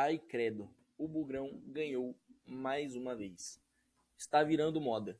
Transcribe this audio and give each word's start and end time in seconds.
Ai 0.00 0.16
credo, 0.16 0.70
o 0.96 1.08
Bugrão 1.08 1.60
ganhou 1.66 2.14
mais 2.46 2.94
uma 2.94 3.16
vez. 3.16 3.60
Está 4.16 4.44
virando 4.44 4.80
moda. 4.80 5.18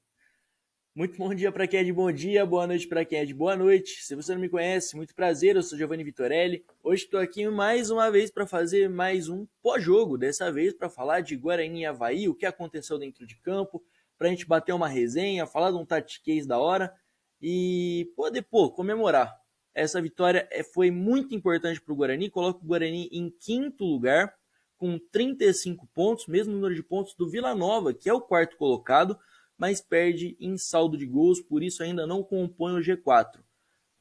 Muito 0.94 1.18
bom 1.18 1.34
dia 1.34 1.50
para 1.50 1.66
quem 1.66 1.80
é 1.80 1.82
de 1.82 1.92
bom 1.92 2.12
dia, 2.12 2.46
boa 2.46 2.64
noite 2.64 2.86
para 2.86 3.04
quem 3.04 3.18
é 3.18 3.24
de 3.24 3.34
boa 3.34 3.56
noite. 3.56 4.04
Se 4.04 4.14
você 4.14 4.32
não 4.34 4.40
me 4.40 4.48
conhece, 4.48 4.94
muito 4.94 5.16
prazer, 5.16 5.56
eu 5.56 5.64
sou 5.64 5.76
Giovanni 5.76 6.04
Vitorelli. 6.04 6.64
Hoje 6.80 7.02
estou 7.02 7.18
aqui 7.18 7.44
mais 7.48 7.90
uma 7.90 8.08
vez 8.08 8.30
para 8.30 8.46
fazer 8.46 8.88
mais 8.88 9.28
um 9.28 9.48
pós-jogo, 9.60 10.16
dessa 10.16 10.52
vez 10.52 10.72
para 10.72 10.88
falar 10.88 11.22
de 11.22 11.34
Guarani 11.34 11.80
e 11.80 11.84
Havaí, 11.84 12.28
o 12.28 12.34
que 12.36 12.46
aconteceu 12.46 13.00
dentro 13.00 13.26
de 13.26 13.34
campo, 13.34 13.82
para 14.16 14.28
a 14.28 14.30
gente 14.30 14.46
bater 14.46 14.72
uma 14.72 14.86
resenha, 14.86 15.44
falar 15.44 15.72
de 15.72 15.76
um 15.76 15.84
tactiquez 15.84 16.46
da 16.46 16.56
hora 16.56 16.94
e 17.42 18.12
poder, 18.14 18.42
pô, 18.42 18.70
comemorar. 18.70 19.36
Essa 19.74 20.00
vitória 20.00 20.46
é, 20.52 20.62
foi 20.62 20.88
muito 20.92 21.34
importante 21.34 21.80
para 21.80 21.92
o 21.92 21.96
Guarani, 21.96 22.30
coloca 22.30 22.60
o 22.62 22.66
Guarani 22.66 23.08
em 23.10 23.28
quinto 23.28 23.84
lugar, 23.84 24.38
com 24.78 24.98
35 24.98 25.86
pontos, 25.88 26.26
mesmo 26.26 26.54
número 26.54 26.74
de 26.74 26.82
pontos 26.82 27.14
do 27.14 27.28
Vila 27.28 27.54
Nova, 27.54 27.92
que 27.92 28.08
é 28.08 28.14
o 28.14 28.20
quarto 28.20 28.56
colocado, 28.56 29.18
mas 29.58 29.80
perde 29.80 30.36
em 30.40 30.56
saldo 30.56 30.96
de 30.96 31.04
gols, 31.04 31.40
por 31.40 31.62
isso 31.62 31.82
ainda 31.82 32.06
não 32.06 32.22
compõe 32.22 32.78
o 32.78 32.80
G4. 32.80 33.40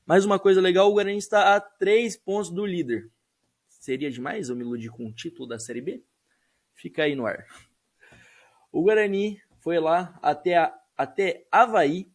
Mais 0.05 0.23
uma 0.23 0.39
coisa 0.39 0.61
legal, 0.61 0.89
o 0.89 0.93
Guarani 0.93 1.17
está 1.17 1.55
a 1.55 1.59
3 1.59 2.15
pontos 2.17 2.51
do 2.51 2.65
líder. 2.65 3.11
Seria 3.67 4.11
demais 4.11 4.49
eu 4.49 4.55
me 4.55 4.63
iludir 4.63 4.89
com 4.89 5.07
o 5.07 5.11
título 5.11 5.47
da 5.47 5.59
Série 5.59 5.81
B? 5.81 6.03
Fica 6.73 7.03
aí 7.03 7.15
no 7.15 7.25
ar. 7.25 7.45
O 8.71 8.83
Guarani 8.83 9.41
foi 9.59 9.79
lá 9.79 10.17
até, 10.21 10.57
a, 10.57 10.79
até 10.95 11.45
Havaí 11.51 12.09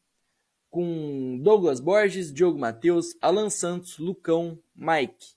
com 0.71 1.39
Douglas 1.43 1.81
Borges, 1.81 2.33
Diogo 2.33 2.59
Matheus, 2.59 3.17
Alan 3.21 3.51
Santos, 3.51 3.99
Lucão, 3.99 4.59
Mike. 4.75 5.35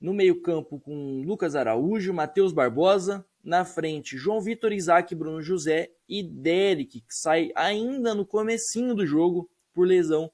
No 0.00 0.14
meio-campo 0.14 0.80
com 0.80 1.22
Lucas 1.22 1.54
Araújo, 1.54 2.14
Matheus 2.14 2.52
Barbosa. 2.52 3.24
Na 3.42 3.64
frente, 3.64 4.18
João 4.18 4.40
Vitor, 4.40 4.72
Isaac, 4.72 5.14
Bruno 5.14 5.40
José 5.40 5.90
e 6.08 6.22
Derek, 6.22 7.00
que 7.00 7.14
sai 7.14 7.50
ainda 7.54 8.14
no 8.14 8.24
comecinho 8.26 8.94
do 8.94 9.06
jogo 9.06 9.50
por 9.72 9.86
lesão 9.86 10.30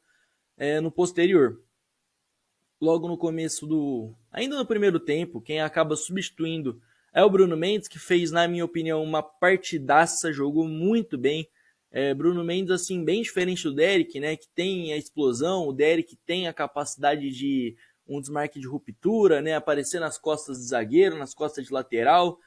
é, 0.57 0.81
no 0.81 0.91
posterior. 0.91 1.61
Logo 2.81 3.07
no 3.09 3.17
começo 3.17 3.67
do. 3.67 4.15
Ainda 4.31 4.57
no 4.57 4.67
primeiro 4.67 4.99
tempo, 4.99 5.41
quem 5.41 5.61
acaba 5.61 5.97
substituindo 5.97 6.81
é 7.13 7.25
o 7.25 7.31
Bruno 7.31 7.57
Mendes, 7.57 7.89
que 7.89 7.99
fez, 7.99 8.31
na 8.31 8.47
minha 8.47 8.65
opinião, 8.65 9.03
uma 9.03 9.23
partidaça, 9.23 10.33
jogou 10.33 10.69
muito 10.69 11.17
bem. 11.17 11.49
É, 11.91 12.13
Bruno 12.13 12.45
Mendes, 12.45 12.71
assim, 12.71 13.03
bem 13.05 13.23
diferente 13.23 13.63
do 13.63 13.75
Derek, 13.75 14.21
né? 14.21 14.37
Que 14.37 14.49
tem 14.55 14.93
a 14.93 14.97
explosão, 14.97 15.67
o 15.67 15.73
Derek 15.73 16.17
tem 16.27 16.47
a 16.47 16.53
capacidade 16.53 17.31
de 17.31 17.75
um 18.07 18.21
desmarque 18.21 18.61
de 18.61 18.67
ruptura, 18.67 19.41
né? 19.41 19.55
Aparecer 19.55 20.01
nas 20.01 20.19
costas 20.19 20.59
de 20.59 20.65
zagueiro, 20.65 21.19
nas 21.19 21.35
costas 21.35 21.67
de 21.67 21.73
lateral, 21.73 22.39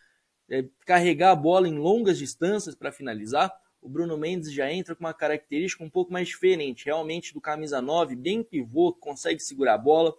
é, 0.50 0.66
carregar 0.86 1.32
a 1.32 1.36
bola 1.36 1.68
em 1.68 1.78
longas 1.78 2.18
distâncias 2.18 2.76
para 2.76 2.92
finalizar. 2.92 3.52
O 3.82 3.88
Bruno 3.88 4.18
Mendes 4.18 4.52
já 4.52 4.72
entra 4.72 4.96
com 4.96 5.04
uma 5.04 5.14
característica 5.14 5.84
um 5.84 5.90
pouco 5.90 6.12
mais 6.12 6.28
diferente, 6.28 6.86
realmente 6.86 7.34
do 7.34 7.40
camisa 7.40 7.82
9, 7.82 8.16
bem 8.16 8.44
pivô, 8.44 8.94
consegue 8.94 9.40
segurar 9.40 9.76
a 9.76 9.78
bola. 9.78 10.14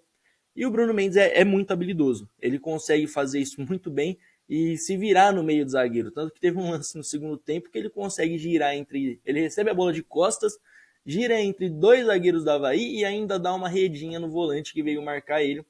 E 0.56 0.64
o 0.64 0.70
Bruno 0.70 0.94
Mendes 0.94 1.16
é, 1.16 1.40
é 1.40 1.44
muito 1.44 1.70
habilidoso, 1.70 2.28
ele 2.40 2.58
consegue 2.58 3.06
fazer 3.06 3.40
isso 3.40 3.60
muito 3.64 3.90
bem 3.90 4.18
e 4.48 4.76
se 4.76 4.96
virar 4.96 5.32
no 5.32 5.44
meio 5.44 5.64
do 5.64 5.70
zagueiro. 5.70 6.10
Tanto 6.10 6.34
que 6.34 6.40
teve 6.40 6.58
um 6.58 6.70
lance 6.70 6.96
no 6.96 7.04
segundo 7.04 7.36
tempo 7.36 7.70
que 7.70 7.78
ele 7.78 7.88
consegue 7.88 8.36
girar 8.36 8.74
entre. 8.74 9.20
Ele 9.24 9.40
recebe 9.40 9.70
a 9.70 9.74
bola 9.74 9.92
de 9.92 10.02
costas, 10.02 10.58
gira 11.04 11.40
entre 11.40 11.68
dois 11.68 12.06
zagueiros 12.06 12.44
da 12.44 12.54
Havaí 12.54 12.96
e 12.96 13.04
ainda 13.04 13.38
dá 13.38 13.54
uma 13.54 13.68
redinha 13.68 14.18
no 14.18 14.30
volante 14.30 14.72
que 14.72 14.82
veio 14.82 15.02
marcar 15.02 15.42
ele 15.42 15.64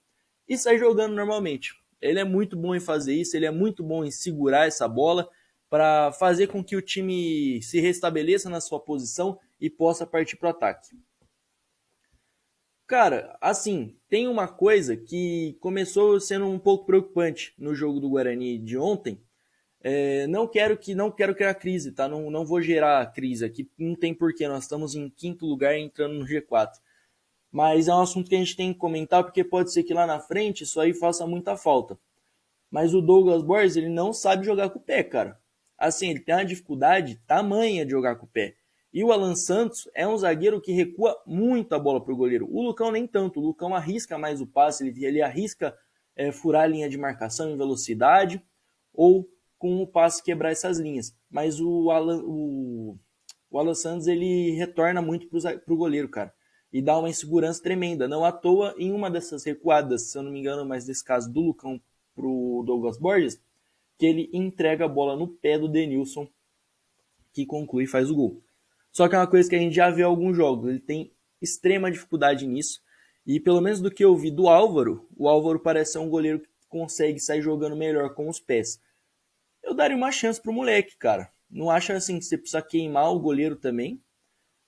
e 0.49 0.59
sai 0.59 0.79
jogando 0.79 1.15
normalmente. 1.15 1.75
Ele 2.01 2.19
é 2.19 2.25
muito 2.25 2.57
bom 2.57 2.75
em 2.75 2.81
fazer 2.81 3.15
isso, 3.15 3.37
ele 3.37 3.47
é 3.47 3.51
muito 3.51 3.83
bom 3.83 4.05
em 4.05 4.11
segurar 4.11 4.67
essa 4.67 4.89
bola 4.89 5.29
para 5.69 6.11
fazer 6.13 6.49
com 6.49 6.65
que 6.65 6.75
o 6.75 6.83
time 6.83 7.63
se 7.63 7.81
restabeleça 7.81 8.51
na 8.51 8.61
sua 8.61 8.81
posição 8.81 9.39
e 9.61 9.71
possa 9.71 10.07
partir 10.07 10.37
para 10.37 10.49
o 10.49 10.51
ataque. 10.51 10.97
Cara, 12.91 13.39
assim, 13.41 13.97
tem 14.09 14.27
uma 14.27 14.49
coisa 14.49 14.97
que 14.97 15.57
começou 15.61 16.19
sendo 16.19 16.47
um 16.47 16.59
pouco 16.59 16.87
preocupante 16.87 17.55
no 17.57 17.73
jogo 17.73 18.01
do 18.01 18.11
Guarani 18.11 18.59
de 18.59 18.77
ontem, 18.77 19.23
é, 19.83 20.27
não 20.27 20.47
quero 20.47 20.77
que 20.77 20.95
não 20.95 21.11
quero 21.11 21.35
criar 21.35 21.55
crise, 21.55 21.93
tá? 21.93 22.07
Não, 22.07 22.31
não 22.31 22.45
vou 22.45 22.61
gerar 22.61 23.13
crise 23.13 23.45
aqui, 23.45 23.69
não 23.79 23.95
tem 23.95 24.15
porquê. 24.15 24.47
Nós 24.47 24.65
estamos 24.65 24.95
em 24.95 25.09
quinto 25.09 25.47
lugar 25.47 25.77
entrando 25.77 26.15
no 26.15 26.27
G4. 26.27 26.73
Mas 27.51 27.89
é 27.89 27.95
um 27.95 28.03
assunto 28.03 28.29
que 28.29 28.37
a 28.37 28.39
gente 28.39 28.57
tem 28.57 28.73
que 28.73 28.79
comentar 28.79 29.25
porque 29.25 29.43
pode 29.43 29.73
ser 29.73 29.83
que 29.83 29.95
lá 29.95 30.07
na 30.07 30.21
frente 30.21 30.65
isso 30.65 30.81
aí 30.81 30.95
faça 30.95 31.27
muita 31.27 31.57
falta. 31.57 31.99
Mas 32.71 32.95
o 32.95 33.01
Douglas 33.01 33.43
Borges, 33.43 33.77
ele 33.77 33.89
não 33.89 34.13
sabe 34.13 34.47
jogar 34.47 34.71
com 34.71 34.79
o 34.79 34.83
pé, 34.83 35.03
cara. 35.03 35.41
Assim, 35.77 36.11
ele 36.11 36.21
tem 36.21 36.35
uma 36.35 36.45
dificuldade 36.45 37.21
tamanha 37.27 37.85
de 37.85 37.91
jogar 37.91 38.17
com 38.17 38.27
o 38.27 38.29
pé. 38.29 38.55
E 38.93 39.03
o 39.03 39.13
Alan 39.13 39.35
Santos 39.35 39.89
é 39.95 40.07
um 40.07 40.17
zagueiro 40.17 40.61
que 40.61 40.73
recua 40.73 41.17
muito 41.27 41.75
a 41.75 41.79
bola 41.79 42.01
para 42.01 42.13
o 42.13 42.17
goleiro. 42.17 42.47
O 42.51 42.63
Lucão 42.63 42.93
nem 42.93 43.07
tanto. 43.07 43.41
O 43.41 43.43
Lucão 43.43 43.75
arrisca 43.75 44.19
mais 44.19 44.41
o 44.41 44.47
passe, 44.47 44.87
ele, 44.87 45.05
ele 45.05 45.23
arrisca 45.23 45.77
é, 46.15 46.31
furar 46.31 46.65
a 46.65 46.67
linha 46.67 46.89
de 46.89 46.99
marcação 46.99 47.51
em 47.51 47.57
velocidade 47.57 48.43
ou 48.93 49.29
com 49.61 49.83
o 49.83 49.87
passe 49.87 50.23
quebrar 50.23 50.51
essas 50.51 50.79
linhas. 50.79 51.15
Mas 51.31 51.61
o 51.61 51.91
Alan, 51.91 52.23
o, 52.25 52.99
o 53.51 53.59
Alan 53.59 53.75
Santos 53.75 54.07
ele 54.07 54.53
retorna 54.53 55.03
muito 55.03 55.29
para 55.29 55.75
o 55.75 55.77
goleiro, 55.77 56.09
cara. 56.09 56.33
E 56.73 56.81
dá 56.81 56.99
uma 56.99 57.11
insegurança 57.11 57.63
tremenda. 57.63 58.09
Não 58.09 58.25
à 58.25 58.33
toa, 58.33 58.75
em 58.79 58.91
uma 58.91 59.11
dessas 59.11 59.45
recuadas, 59.45 60.11
se 60.11 60.17
eu 60.17 60.23
não 60.23 60.33
me 60.33 60.41
engano, 60.41 60.65
mas 60.65 60.89
nesse 60.89 61.05
caso 61.05 61.31
do 61.31 61.43
Lucão 61.43 61.79
para 62.17 62.27
o 62.27 62.65
Douglas 62.67 62.99
Borges, 62.99 63.39
que 63.99 64.07
ele 64.07 64.31
entrega 64.33 64.87
a 64.87 64.89
bola 64.89 65.15
no 65.15 65.29
pé 65.29 65.59
do 65.59 65.69
Denilson, 65.69 66.27
que 67.31 67.45
conclui 67.45 67.85
e 67.85 67.87
faz 67.87 68.11
o 68.11 68.15
gol. 68.15 68.43
Só 68.91 69.09
que 69.09 69.15
é 69.15 69.19
uma 69.19 69.27
coisa 69.27 69.49
que 69.49 69.57
a 69.57 69.59
gente 69.59 69.75
já 69.75 69.91
vê 69.91 70.01
em 70.01 70.07
alguns 70.07 70.35
jogos. 70.35 70.71
Ele 70.71 70.81
tem 70.81 71.13
extrema 71.41 71.91
dificuldade 71.91 72.47
nisso. 72.47 72.81
E 73.27 73.39
pelo 73.39 73.61
menos 73.61 73.79
do 73.79 73.91
que 73.91 74.03
eu 74.03 74.17
vi 74.17 74.31
do 74.31 74.49
Álvaro, 74.49 75.07
o 75.15 75.29
Álvaro 75.29 75.61
parece 75.61 75.93
ser 75.93 75.99
um 75.99 76.09
goleiro 76.09 76.41
que 76.41 76.49
consegue 76.67 77.21
sair 77.21 77.43
jogando 77.43 77.77
melhor 77.77 78.15
com 78.15 78.27
os 78.27 78.41
pés 78.41 78.81
eu 79.63 79.75
daria 79.75 79.97
uma 79.97 80.11
chance 80.11 80.41
pro 80.41 80.53
moleque, 80.53 80.97
cara. 80.97 81.31
Não 81.51 81.71
acha 81.71 81.95
assim 81.95 82.19
que 82.19 82.25
você 82.25 82.39
precisa 82.39 82.63
queimar 82.63 83.13
o 83.13 83.19
goleiro 83.19 83.57
também, 83.57 84.01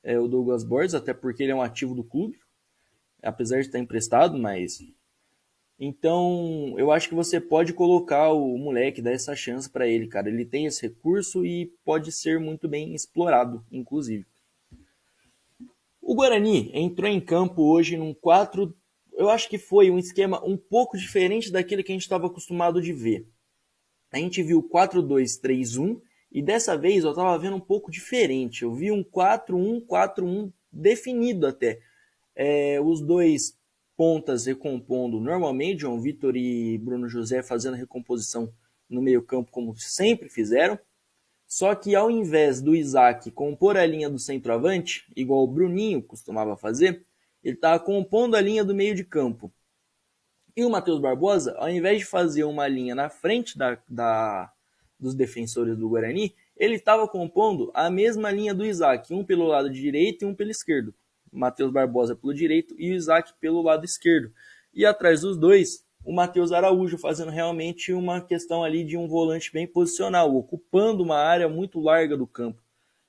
é, 0.03 0.19
o 0.19 0.27
Douglas 0.27 0.65
Borges, 0.65 0.95
até 0.95 1.15
porque 1.15 1.43
ele 1.43 1.53
é 1.53 1.55
um 1.55 1.63
ativo 1.63 1.95
do 1.95 2.03
clube, 2.03 2.39
apesar 3.23 3.61
de 3.61 3.67
estar 3.67 3.79
emprestado, 3.79 4.37
mas. 4.39 4.81
Então, 5.79 6.75
eu 6.79 6.93
acho 6.93 7.09
que 7.09 7.15
você 7.15 7.41
pode 7.41 7.73
colocar 7.73 8.31
o 8.33 8.57
moleque, 8.57 9.03
dar 9.03 9.13
essa 9.13 9.35
chance 9.35 9.69
para 9.69 9.87
ele, 9.87 10.07
cara. 10.07 10.29
Ele 10.29 10.45
tem 10.45 10.67
esse 10.67 10.83
recurso 10.83 11.45
e 11.45 11.67
pode 11.85 12.13
ser 12.13 12.39
muito 12.39 12.69
bem 12.69 12.95
explorado, 12.95 13.65
inclusive. 13.71 14.27
O 16.01 16.15
Guarani 16.15 16.71
entrou 16.75 17.09
em 17.09 17.21
campo 17.21 17.63
hoje 17.63 17.97
num 17.97 18.15
4. 18.15 18.77
Eu 19.15 19.29
acho 19.29 19.49
que 19.49 19.59
foi 19.59 19.91
um 19.91 19.99
esquema 19.99 20.45
um 20.45 20.57
pouco 20.57 20.97
diferente 20.97 21.51
daquele 21.51 21.83
que 21.83 21.91
a 21.91 21.95
gente 21.95 22.03
estava 22.03 22.27
acostumado 22.27 22.81
de 22.81 22.93
ver 22.93 23.27
a 24.13 24.19
gente 24.19 24.43
viu 24.43 24.63
4-2-3-1 24.63 26.01
e 26.31 26.43
dessa 26.43 26.77
vez 26.77 27.03
eu 27.03 27.11
estava 27.11 27.37
vendo 27.39 27.57
um 27.57 27.61
pouco 27.61 27.91
diferente. 27.91 28.63
Eu 28.63 28.75
vi 28.75 28.93
um 28.93 29.03
4-1-4-1 29.03 30.53
definido 30.71 31.47
até. 31.47 31.81
É, 32.37 32.79
os 32.81 33.01
dois 33.01 33.59
pontas 33.97 34.47
recompondo 34.47 35.19
normalmente, 35.19 35.81
João 35.81 36.01
Vitor 36.01 36.37
e 36.37 36.79
Bruno 36.79 37.09
José 37.09 37.43
fazendo 37.43 37.77
recomposição 37.77 38.53
no 38.89 39.01
meio-campo, 39.01 39.51
como 39.51 39.75
sempre 39.77 40.29
fizeram. 40.29 40.79
Só 41.47 41.75
que 41.75 41.95
ao 41.95 42.11
invés 42.11 42.61
do 42.61 42.75
Isaac 42.75 43.31
compor 43.31 43.77
a 43.77 43.85
linha 43.85 44.09
do 44.09 44.19
centroavante, 44.19 45.05
igual 45.17 45.43
o 45.43 45.47
Bruninho 45.47 46.03
costumava 46.03 46.57
fazer, 46.57 47.05
ele 47.43 47.57
estava 47.57 47.83
compondo 47.83 48.37
a 48.37 48.41
linha 48.41 48.65
do 48.65 48.75
meio 48.75 48.95
de 48.95 49.05
campo. 49.05 49.53
E 50.55 50.65
o 50.65 50.71
Matheus 50.71 51.01
Barbosa, 51.01 51.55
ao 51.57 51.71
invés 51.71 52.01
de 52.01 52.05
fazer 52.05 52.45
uma 52.45 52.69
linha 52.69 52.95
na 52.95 53.09
frente 53.09 53.57
da, 53.57 53.79
da 53.89 54.53
dos 55.01 55.15
defensores 55.15 55.77
do 55.77 55.89
Guarani, 55.89 56.35
ele 56.57 56.75
estava 56.75 57.09
compondo 57.09 57.71
a 57.75 57.91
mesma 57.91 58.31
linha 58.31 58.55
do 58.55 58.65
Isaac, 58.65 59.13
um 59.15 59.25
pelo 59.25 59.47
lado 59.47 59.71
direito 59.71 60.25
e 60.25 60.29
um 60.29 60.35
pelo 60.35 60.51
esquerdo. 60.51 60.95
Matheus 61.33 61.73
Barbosa 61.73 62.15
pelo 62.15 62.35
direito 62.35 62.75
e 62.79 62.91
o 62.91 62.95
Isaac 62.95 63.33
pelo 63.41 63.63
lado 63.63 63.85
esquerdo. 63.85 64.31
E 64.75 64.85
atrás 64.85 65.23
dos 65.23 65.39
dois, 65.39 65.85
o 66.05 66.13
Matheus 66.13 66.53
Araújo 66.53 66.99
fazendo 66.99 67.31
realmente 67.31 67.93
uma 67.93 68.21
questão 68.21 68.63
ali 68.63 68.85
de 68.85 68.97
um 68.97 69.09
volante 69.09 69.51
bem 69.51 69.67
posicional, 69.67 70.37
ocupando 70.37 71.03
uma 71.03 71.19
área 71.19 71.49
muito 71.49 71.81
larga 71.81 72.17
do 72.17 72.27
campo. 72.27 72.63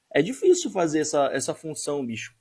É 0.10 0.22
difícil 0.22 0.72
fazer 0.72 1.00
essa, 1.00 1.30
essa 1.34 1.54
função, 1.54 2.06
bicho 2.06 2.34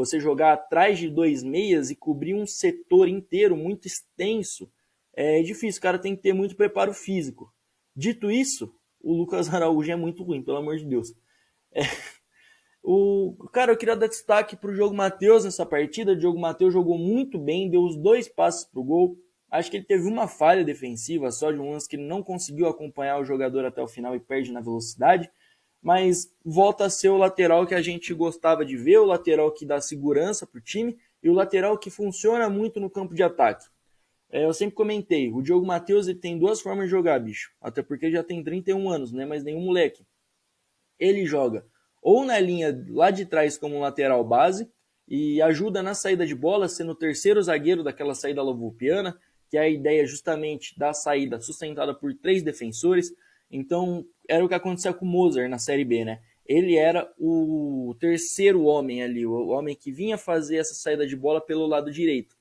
você 0.00 0.18
jogar 0.18 0.52
atrás 0.52 0.98
de 0.98 1.08
dois 1.08 1.42
meias 1.42 1.90
e 1.90 1.96
cobrir 1.96 2.34
um 2.34 2.46
setor 2.46 3.08
inteiro 3.08 3.56
muito 3.56 3.86
extenso, 3.86 4.70
é 5.14 5.42
difícil. 5.42 5.78
O 5.78 5.82
cara 5.82 5.98
tem 5.98 6.16
que 6.16 6.22
ter 6.22 6.32
muito 6.32 6.56
preparo 6.56 6.94
físico. 6.94 7.52
Dito 7.94 8.30
isso, 8.30 8.74
o 9.00 9.12
Lucas 9.12 9.48
Araújo 9.52 9.90
é 9.90 9.96
muito 9.96 10.22
ruim, 10.22 10.42
pelo 10.42 10.58
amor 10.58 10.76
de 10.76 10.84
Deus. 10.84 11.14
É, 11.72 11.82
o 12.82 13.36
cara, 13.52 13.72
eu 13.72 13.76
queria 13.76 13.96
dar 13.96 14.06
destaque 14.06 14.56
para 14.56 14.70
o 14.70 14.74
Diogo 14.74 14.94
Matheus 14.94 15.44
nessa 15.44 15.66
partida. 15.66 16.12
O 16.12 16.16
Diogo 16.16 16.40
Matheus 16.40 16.72
jogou 16.72 16.98
muito 16.98 17.38
bem, 17.38 17.68
deu 17.68 17.82
os 17.82 17.96
dois 17.96 18.28
passes 18.28 18.64
para 18.64 18.80
o 18.80 18.84
gol. 18.84 19.18
Acho 19.50 19.70
que 19.70 19.76
ele 19.76 19.84
teve 19.84 20.08
uma 20.08 20.28
falha 20.28 20.64
defensiva 20.64 21.30
só 21.30 21.50
de 21.50 21.58
um 21.58 21.72
lance 21.72 21.88
que 21.88 21.96
ele 21.96 22.06
não 22.06 22.22
conseguiu 22.22 22.68
acompanhar 22.68 23.18
o 23.18 23.24
jogador 23.24 23.64
até 23.64 23.82
o 23.82 23.88
final 23.88 24.14
e 24.14 24.20
perde 24.20 24.52
na 24.52 24.60
velocidade, 24.60 25.30
mas 25.82 26.32
volta 26.44 26.84
a 26.84 26.90
ser 26.90 27.08
o 27.08 27.16
lateral 27.16 27.66
que 27.66 27.74
a 27.74 27.82
gente 27.82 28.12
gostava 28.12 28.64
de 28.64 28.76
ver, 28.76 28.98
o 28.98 29.04
lateral 29.04 29.50
que 29.52 29.64
dá 29.64 29.80
segurança 29.80 30.46
para 30.46 30.58
o 30.58 30.62
time 30.62 30.98
e 31.22 31.28
o 31.28 31.34
lateral 31.34 31.78
que 31.78 31.90
funciona 31.90 32.48
muito 32.48 32.80
no 32.80 32.90
campo 32.90 33.14
de 33.14 33.22
ataque. 33.22 33.66
É, 34.30 34.44
eu 34.44 34.52
sempre 34.52 34.76
comentei, 34.76 35.30
o 35.32 35.42
Diogo 35.42 35.66
Matheus 35.66 36.06
ele 36.06 36.18
tem 36.18 36.38
duas 36.38 36.60
formas 36.60 36.84
de 36.84 36.90
jogar, 36.90 37.18
bicho. 37.18 37.52
Até 37.60 37.82
porque 37.82 38.10
já 38.10 38.22
tem 38.22 38.42
31 38.42 38.88
anos, 38.88 39.10
não 39.10 39.20
é 39.20 39.26
mais 39.26 39.42
nenhum 39.42 39.60
moleque. 39.60 40.04
Ele 40.98 41.24
joga 41.24 41.64
ou 42.02 42.24
na 42.24 42.38
linha 42.38 42.84
lá 42.88 43.10
de 43.10 43.26
trás 43.26 43.58
como 43.58 43.80
lateral 43.80 44.24
base 44.24 44.70
e 45.06 45.42
ajuda 45.42 45.82
na 45.82 45.94
saída 45.94 46.26
de 46.26 46.34
bola, 46.34 46.68
sendo 46.68 46.92
o 46.92 46.94
terceiro 46.94 47.42
zagueiro 47.42 47.82
daquela 47.82 48.14
saída 48.14 48.42
lovupiana, 48.42 49.18
que 49.48 49.56
é 49.56 49.60
a 49.60 49.68
ideia 49.68 50.06
justamente 50.06 50.78
da 50.78 50.92
saída 50.92 51.40
sustentada 51.40 51.92
por 51.92 52.14
três 52.14 52.42
defensores. 52.42 53.12
Então, 53.50 54.04
era 54.30 54.44
o 54.44 54.48
que 54.48 54.54
acontecia 54.54 54.92
com 54.92 55.04
o 55.04 55.08
Mozart 55.08 55.50
na 55.50 55.58
Série 55.58 55.84
B, 55.84 56.04
né? 56.04 56.20
Ele 56.46 56.76
era 56.76 57.12
o 57.18 57.94
terceiro 58.00 58.64
homem 58.64 59.02
ali, 59.02 59.26
o 59.26 59.48
homem 59.48 59.74
que 59.74 59.92
vinha 59.92 60.16
fazer 60.16 60.56
essa 60.56 60.74
saída 60.74 61.06
de 61.06 61.16
bola 61.16 61.40
pelo 61.40 61.66
lado 61.66 61.90
direito 61.90 62.40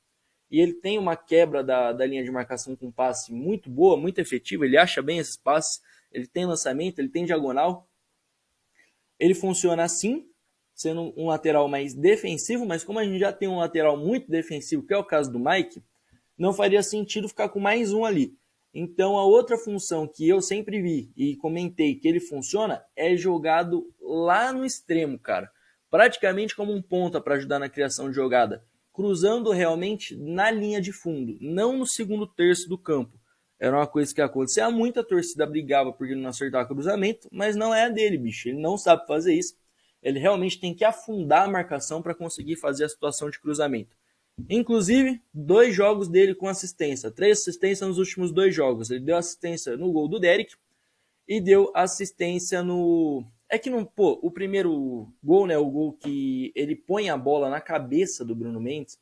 e 0.51 0.59
ele 0.59 0.73
tem 0.73 0.97
uma 0.97 1.15
quebra 1.15 1.63
da, 1.63 1.91
da 1.93 2.05
linha 2.05 2.23
de 2.23 2.31
marcação 2.31 2.75
com 2.75 2.91
passe 2.91 3.31
muito 3.31 3.69
boa, 3.69 3.95
muito 3.95 4.19
efetiva, 4.19 4.65
ele 4.65 4.77
acha 4.77 5.01
bem 5.01 5.19
esses 5.19 5.37
passes, 5.37 5.81
ele 6.11 6.25
tem 6.25 6.45
lançamento, 6.45 6.99
ele 6.99 7.09
tem 7.09 7.25
diagonal. 7.25 7.87
Ele 9.19 9.35
funciona 9.35 9.83
assim, 9.83 10.27
sendo 10.73 11.13
um 11.15 11.27
lateral 11.27 11.67
mais 11.67 11.93
defensivo, 11.93 12.65
mas 12.65 12.83
como 12.83 12.97
a 12.97 13.03
gente 13.03 13.19
já 13.19 13.31
tem 13.31 13.47
um 13.47 13.59
lateral 13.59 13.95
muito 13.95 14.29
defensivo, 14.29 14.83
que 14.83 14.93
é 14.93 14.97
o 14.97 15.03
caso 15.03 15.31
do 15.31 15.39
Mike, 15.39 15.83
não 16.37 16.53
faria 16.53 16.81
sentido 16.81 17.27
ficar 17.27 17.49
com 17.49 17.59
mais 17.59 17.93
um 17.93 18.03
ali. 18.03 18.35
Então 18.73 19.17
a 19.17 19.25
outra 19.25 19.57
função 19.57 20.07
que 20.07 20.27
eu 20.27 20.41
sempre 20.41 20.81
vi 20.81 21.11
e 21.17 21.35
comentei 21.35 21.95
que 21.95 22.07
ele 22.07 22.19
funciona 22.19 22.83
é 22.95 23.15
jogado 23.15 23.91
lá 23.99 24.53
no 24.53 24.65
extremo, 24.65 25.17
cara. 25.17 25.49
Praticamente 25.89 26.55
como 26.55 26.71
um 26.71 26.81
ponta 26.81 27.19
para 27.19 27.35
ajudar 27.35 27.59
na 27.59 27.69
criação 27.69 28.09
de 28.09 28.15
jogada 28.15 28.63
cruzando 28.99 29.51
realmente 29.51 30.13
na 30.17 30.51
linha 30.51 30.81
de 30.81 30.91
fundo, 30.91 31.37
não 31.39 31.77
no 31.77 31.87
segundo 31.87 32.27
terço 32.27 32.67
do 32.67 32.77
campo. 32.77 33.17
Era 33.57 33.77
uma 33.77 33.87
coisa 33.87 34.13
que 34.13 34.21
acontecia 34.21 34.69
muito, 34.69 34.99
a 34.99 35.03
torcida 35.05 35.45
brigava 35.45 35.93
porque 35.93 36.11
ele 36.11 36.21
não 36.21 36.29
acertava 36.29 36.67
cruzamento, 36.67 37.29
mas 37.31 37.55
não 37.55 37.73
é 37.73 37.85
a 37.85 37.89
dele, 37.89 38.17
bicho. 38.17 38.49
Ele 38.49 38.59
não 38.59 38.77
sabe 38.77 39.07
fazer 39.07 39.33
isso. 39.33 39.55
Ele 40.03 40.19
realmente 40.19 40.59
tem 40.59 40.75
que 40.75 40.83
afundar 40.83 41.43
a 41.43 41.51
marcação 41.51 42.01
para 42.01 42.13
conseguir 42.13 42.57
fazer 42.57 42.83
a 42.83 42.89
situação 42.89 43.29
de 43.29 43.39
cruzamento. 43.39 43.95
Inclusive, 44.49 45.21
dois 45.33 45.73
jogos 45.73 46.07
dele 46.07 46.35
com 46.35 46.47
assistência. 46.47 47.09
Três 47.09 47.39
assistências 47.39 47.87
nos 47.87 47.97
últimos 47.97 48.31
dois 48.31 48.53
jogos. 48.53 48.91
Ele 48.91 49.03
deu 49.03 49.17
assistência 49.17 49.75
no 49.75 49.91
gol 49.91 50.07
do 50.07 50.19
Derek 50.19 50.55
e 51.27 51.41
deu 51.41 51.71
assistência 51.75 52.61
no 52.61 53.25
é 53.49 53.57
que 53.57 53.69
não, 53.69 53.83
pô, 53.83 54.19
o 54.21 54.29
primeiro 54.29 55.11
gol, 55.23 55.47
né, 55.47 55.57
o 55.57 55.65
gol 55.65 55.93
que 55.93 56.51
ele 56.55 56.75
põe 56.75 57.09
a 57.09 57.17
bola 57.17 57.49
na 57.49 57.59
cabeça 57.59 58.23
do 58.23 58.35
Bruno 58.35 58.61
Mendes, 58.61 58.99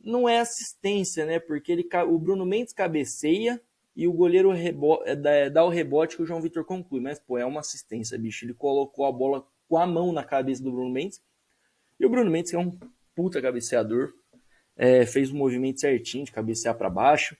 não 0.00 0.26
é 0.26 0.38
assistência, 0.38 1.26
né? 1.26 1.38
Porque 1.38 1.72
ele, 1.72 1.88
o 2.08 2.18
Bruno 2.18 2.46
Mendes 2.46 2.72
cabeceia 2.72 3.60
e 3.94 4.06
o 4.08 4.12
goleiro 4.12 4.50
rebo, 4.52 5.02
é, 5.04 5.14
dá, 5.14 5.48
dá 5.48 5.64
o 5.64 5.68
rebote 5.68 6.16
que 6.16 6.22
o 6.22 6.26
João 6.26 6.40
Vitor 6.40 6.64
conclui. 6.64 7.00
Mas, 7.00 7.18
pô, 7.18 7.36
é 7.36 7.44
uma 7.44 7.60
assistência, 7.60 8.16
bicho. 8.16 8.44
Ele 8.44 8.54
colocou 8.54 9.04
a 9.04 9.12
bola 9.12 9.46
com 9.68 9.76
a 9.76 9.86
mão 9.86 10.12
na 10.12 10.24
cabeça 10.24 10.62
do 10.62 10.70
Bruno 10.70 10.90
Mendes. 10.90 11.20
E 11.98 12.06
o 12.06 12.08
Bruno 12.08 12.30
Mendes, 12.30 12.50
que 12.50 12.56
é 12.56 12.60
um 12.60 12.78
puta 13.14 13.42
cabeceador, 13.42 14.14
é, 14.78 15.04
fez 15.04 15.32
o 15.32 15.36
movimento 15.36 15.80
certinho 15.80 16.24
de 16.24 16.30
cabecear 16.30 16.76
para 16.76 16.88
baixo. 16.88 17.36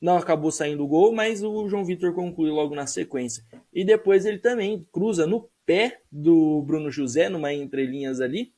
Não 0.00 0.16
acabou 0.16 0.50
saindo 0.50 0.82
o 0.82 0.88
gol, 0.88 1.12
mas 1.12 1.42
o 1.42 1.68
João 1.68 1.84
Vitor 1.84 2.14
conclui 2.14 2.50
logo 2.50 2.74
na 2.74 2.86
sequência. 2.86 3.44
E 3.72 3.84
depois 3.84 4.24
ele 4.24 4.38
também 4.38 4.86
cruza 4.90 5.26
no 5.26 5.48
pé 5.66 6.00
do 6.10 6.62
Bruno 6.62 6.90
José, 6.90 7.28
numa 7.28 7.52
entrelinhas 7.52 8.20
ali. 8.20 8.52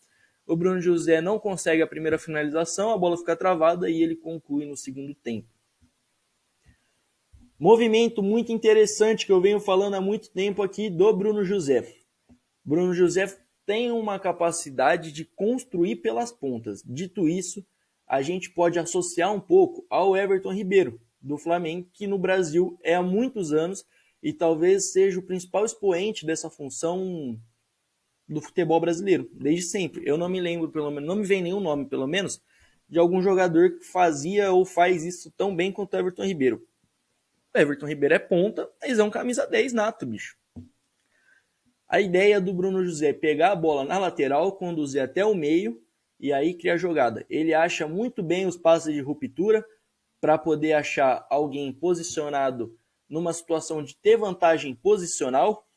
O 0.46 0.56
Bruno 0.56 0.80
José 0.80 1.20
não 1.20 1.40
consegue 1.40 1.82
a 1.82 1.86
primeira 1.86 2.18
finalização, 2.18 2.92
a 2.92 2.98
bola 2.98 3.16
fica 3.16 3.34
travada 3.36 3.90
e 3.90 4.00
ele 4.00 4.14
conclui 4.14 4.64
no 4.64 4.76
segundo 4.76 5.12
tempo. 5.14 5.48
Movimento 7.58 8.22
muito 8.22 8.52
interessante 8.52 9.26
que 9.26 9.32
eu 9.32 9.40
venho 9.40 9.58
falando 9.58 9.94
há 9.94 10.00
muito 10.00 10.30
tempo 10.30 10.62
aqui 10.62 10.88
do 10.88 11.12
Bruno 11.12 11.44
José. 11.44 11.94
Bruno 12.64 12.92
José 12.92 13.26
tem 13.66 13.90
uma 13.90 14.18
capacidade 14.18 15.10
de 15.10 15.24
construir 15.24 15.96
pelas 15.96 16.30
pontas. 16.30 16.82
Dito 16.86 17.28
isso, 17.28 17.66
a 18.06 18.22
gente 18.22 18.48
pode 18.48 18.78
associar 18.78 19.34
um 19.34 19.40
pouco 19.40 19.84
ao 19.90 20.16
Everton 20.16 20.52
Ribeiro 20.52 21.00
do 21.20 21.36
Flamengo, 21.36 21.88
que 21.92 22.06
no 22.06 22.16
Brasil 22.16 22.78
é 22.82 22.94
há 22.94 23.02
muitos 23.02 23.52
anos 23.52 23.84
e 24.22 24.32
talvez 24.32 24.92
seja 24.92 25.18
o 25.18 25.22
principal 25.22 25.64
expoente 25.64 26.24
dessa 26.24 26.48
função 26.48 27.38
do 28.28 28.40
futebol 28.40 28.80
brasileiro, 28.80 29.28
desde 29.32 29.62
sempre. 29.62 30.02
Eu 30.06 30.16
não 30.16 30.28
me 30.28 30.40
lembro, 30.40 30.70
pelo 30.70 30.90
menos, 30.90 31.08
não 31.08 31.16
me 31.16 31.26
vem 31.26 31.42
nenhum 31.42 31.60
nome, 31.60 31.86
pelo 31.86 32.06
menos, 32.06 32.40
de 32.88 32.98
algum 32.98 33.20
jogador 33.20 33.78
que 33.78 33.84
fazia 33.84 34.52
ou 34.52 34.64
faz 34.64 35.04
isso 35.04 35.30
tão 35.36 35.54
bem 35.54 35.72
quanto 35.72 35.94
o 35.94 35.96
Everton 35.96 36.24
Ribeiro. 36.24 36.66
O 37.54 37.58
Everton 37.58 37.86
Ribeiro 37.86 38.14
é 38.14 38.18
ponta, 38.18 38.70
mas 38.80 38.98
é 38.98 39.02
um 39.02 39.10
camisa 39.10 39.46
10 39.46 39.72
nato, 39.72 40.06
bicho. 40.06 40.36
A 41.88 42.00
ideia 42.00 42.40
do 42.40 42.52
Bruno 42.52 42.84
José 42.84 43.08
é 43.08 43.12
pegar 43.12 43.52
a 43.52 43.56
bola 43.56 43.84
na 43.84 43.98
lateral, 43.98 44.52
conduzir 44.52 45.02
até 45.02 45.24
o 45.24 45.34
meio 45.34 45.80
e 46.18 46.32
aí 46.32 46.54
criar 46.54 46.76
jogada. 46.76 47.24
Ele 47.30 47.54
acha 47.54 47.86
muito 47.86 48.22
bem 48.22 48.46
os 48.46 48.56
passes 48.56 48.92
de 48.92 49.00
ruptura, 49.00 49.64
para 50.20 50.38
poder 50.38 50.72
achar 50.72 51.26
alguém 51.30 51.72
posicionado 51.72 52.76
numa 53.08 53.32
situação 53.32 53.82
de 53.82 53.96
ter 53.96 54.16
vantagem 54.16 54.74
posicional. 54.74 55.68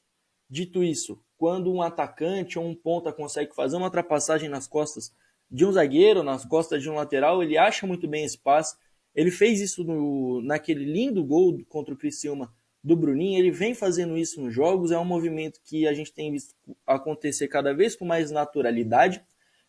Dito 0.50 0.84
isso, 0.84 1.22
quando 1.38 1.72
um 1.72 1.82
atacante 1.82 2.58
ou 2.58 2.66
um 2.66 2.74
ponta 2.74 3.14
consegue 3.14 3.54
fazer 3.54 3.78
uma 3.78 3.86
ultrapassagem 3.86 4.50
nas 4.50 4.68
costas 4.68 5.14
de 5.52 5.66
um 5.66 5.72
zagueiro, 5.72 6.24
nas 6.24 6.46
costas 6.46 6.82
de 6.82 6.90
um 6.90 6.96
lateral, 6.96 7.44
ele 7.44 7.58
acha 7.58 7.86
muito 7.86 8.08
bem 8.08 8.26
passe. 8.44 8.76
Ele 9.14 9.30
fez 9.30 9.60
isso 9.60 9.84
no, 9.84 10.42
naquele 10.42 10.86
lindo 10.86 11.24
gol 11.24 11.60
contra 11.68 11.94
o 11.94 11.98
Criciúma 11.98 12.52
do 12.84 12.96
Bruninho, 12.96 13.38
ele 13.38 13.52
vem 13.52 13.74
fazendo 13.74 14.18
isso 14.18 14.42
nos 14.42 14.54
jogos, 14.54 14.92
é 14.92 14.98
um 14.98 15.06
movimento 15.06 15.60
que 15.64 15.88
a 15.88 15.94
gente 15.94 16.14
tem 16.14 16.32
visto 16.32 16.56
acontecer 16.88 17.48
cada 17.48 17.74
vez 17.74 17.96
com 17.96 18.06
mais 18.06 18.32
naturalidade. 18.32 19.22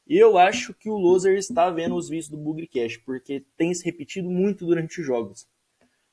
E 0.06 0.16
eu 0.16 0.38
acho 0.38 0.74
que 0.74 0.88
o 0.88 0.96
Loser 0.96 1.36
está 1.36 1.70
vendo 1.70 1.94
os 1.94 2.08
vícios 2.08 2.30
do 2.30 2.36
Bugrecast, 2.36 3.00
porque 3.04 3.44
tem 3.56 3.72
se 3.74 3.84
repetido 3.84 4.28
muito 4.28 4.66
durante 4.66 5.00
os 5.00 5.06
jogos. 5.06 5.46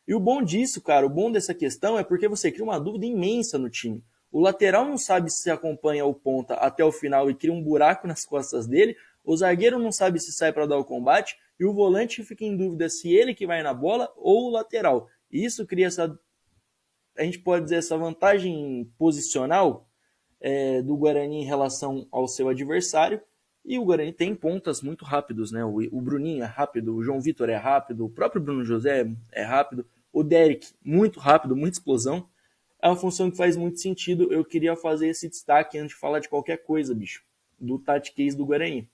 E 0.07 0.13
o 0.13 0.19
bom 0.19 0.41
disso, 0.41 0.81
cara, 0.81 1.05
o 1.05 1.09
bom 1.09 1.31
dessa 1.31 1.53
questão 1.53 1.97
é 1.97 2.03
porque 2.03 2.27
você 2.27 2.51
cria 2.51 2.63
uma 2.63 2.79
dúvida 2.79 3.05
imensa 3.05 3.57
no 3.57 3.69
time. 3.69 4.04
O 4.31 4.39
lateral 4.39 4.85
não 4.85 4.97
sabe 4.97 5.31
se 5.31 5.49
acompanha 5.49 6.06
o 6.06 6.13
ponta 6.13 6.54
até 6.56 6.83
o 6.83 6.92
final 6.92 7.30
e 7.30 7.35
cria 7.35 7.54
um 7.54 7.61
buraco 7.61 8.06
nas 8.07 8.25
costas 8.25 8.68
dele, 8.68 8.95
o 9.23 9.35
zagueiro 9.35 9.77
não 9.77 9.92
sabe 9.92 10.19
se 10.19 10.31
sai 10.31 10.54
para 10.54 10.66
dar 10.66 10.77
o 10.77 10.85
combate, 10.85 11.35
e 11.59 11.66
o 11.66 11.73
volante 11.73 12.23
fica 12.23 12.45
em 12.45 12.56
dúvida 12.56 12.87
se 12.87 13.13
ele 13.13 13.33
que 13.33 13.45
vai 13.45 13.61
na 13.61 13.73
bola 13.73 14.11
ou 14.16 14.47
o 14.47 14.49
lateral. 14.49 15.09
E 15.30 15.44
isso 15.44 15.66
cria 15.66 15.87
essa, 15.87 16.18
a 17.18 17.24
gente 17.24 17.40
pode 17.40 17.66
dizer, 17.66 17.78
essa 17.78 17.97
vantagem 17.97 18.92
posicional 18.97 19.88
é, 20.40 20.81
do 20.81 20.95
Guarani 20.95 21.42
em 21.42 21.45
relação 21.45 22.07
ao 22.12 22.28
seu 22.28 22.50
adversário, 22.50 23.21
e 23.66 23.78
o 23.78 23.83
Guarani 23.83 24.14
tem 24.14 24.33
pontas 24.33 24.81
muito 24.81 25.04
rápidos, 25.04 25.52
né? 25.52 25.66
O, 25.66 25.78
o 25.92 26.02
Bruninho 26.02 26.42
é 26.42 26.45
rápido, 26.45 26.95
o 26.95 27.04
João 27.04 27.19
Vitor 27.19 27.50
é 27.50 27.57
rápido, 27.57 28.06
o 28.06 28.09
próprio 28.09 28.42
Bruno 28.42 28.64
José 28.64 29.06
é 29.31 29.44
rápido, 29.44 29.86
o 30.14 30.24
Derek, 30.24 30.74
muito 30.83 31.19
rápido, 31.19 31.56
muita 31.56 31.78
explosão. 31.78 32.30
É 32.81 32.88
uma 32.88 32.95
função 32.95 33.30
que 33.30 33.36
faz 33.36 33.57
muito 33.57 33.80
sentido. 33.80 34.31
Eu 34.31 34.45
queria 34.45 34.76
fazer 34.76 35.09
esse 35.09 35.28
destaque 35.28 35.78
antes 35.78 35.95
de 35.95 36.00
falar 36.00 36.19
de 36.19 36.30
qualquer 36.30 36.57
coisa, 36.64 36.95
bicho, 36.95 37.24
do 37.59 37.78
case 38.16 38.38
do 38.38 38.45
Guarani. 38.45 38.90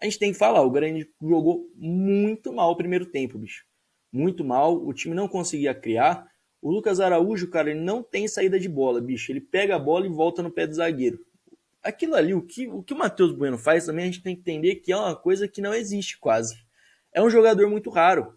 A 0.00 0.04
gente 0.04 0.18
tem 0.18 0.32
que 0.32 0.38
falar, 0.38 0.62
o 0.62 0.70
Guarani 0.70 1.08
jogou 1.22 1.70
muito 1.76 2.52
mal 2.52 2.72
o 2.72 2.76
primeiro 2.76 3.06
tempo, 3.06 3.38
bicho. 3.38 3.64
Muito 4.10 4.44
mal, 4.44 4.76
o 4.76 4.92
time 4.92 5.14
não 5.14 5.28
conseguia 5.28 5.74
criar. 5.74 6.28
O 6.62 6.70
Lucas 6.70 7.00
Araújo, 7.00 7.50
cara, 7.50 7.70
ele 7.70 7.80
não 7.80 8.02
tem 8.02 8.26
saída 8.26 8.58
de 8.58 8.68
bola, 8.68 9.00
bicho. 9.00 9.30
Ele 9.30 9.40
pega 9.40 9.76
a 9.76 9.78
bola 9.78 10.06
e 10.06 10.08
volta 10.08 10.42
no 10.42 10.50
pé 10.50 10.66
do 10.66 10.74
zagueiro 10.74 11.18
aquilo 11.82 12.14
ali, 12.14 12.32
o 12.32 12.40
que 12.40 12.68
o, 12.68 12.82
que 12.82 12.94
o 12.94 12.96
Matheus 12.96 13.32
Bueno 13.32 13.58
faz 13.58 13.86
também, 13.86 14.04
a 14.04 14.06
gente 14.06 14.22
tem 14.22 14.34
que 14.34 14.40
entender 14.40 14.76
que 14.76 14.92
é 14.92 14.96
uma 14.96 15.16
coisa 15.16 15.48
que 15.48 15.60
não 15.60 15.74
existe 15.74 16.18
quase. 16.18 16.56
É 17.12 17.20
um 17.20 17.28
jogador 17.28 17.68
muito 17.68 17.90
raro. 17.90 18.34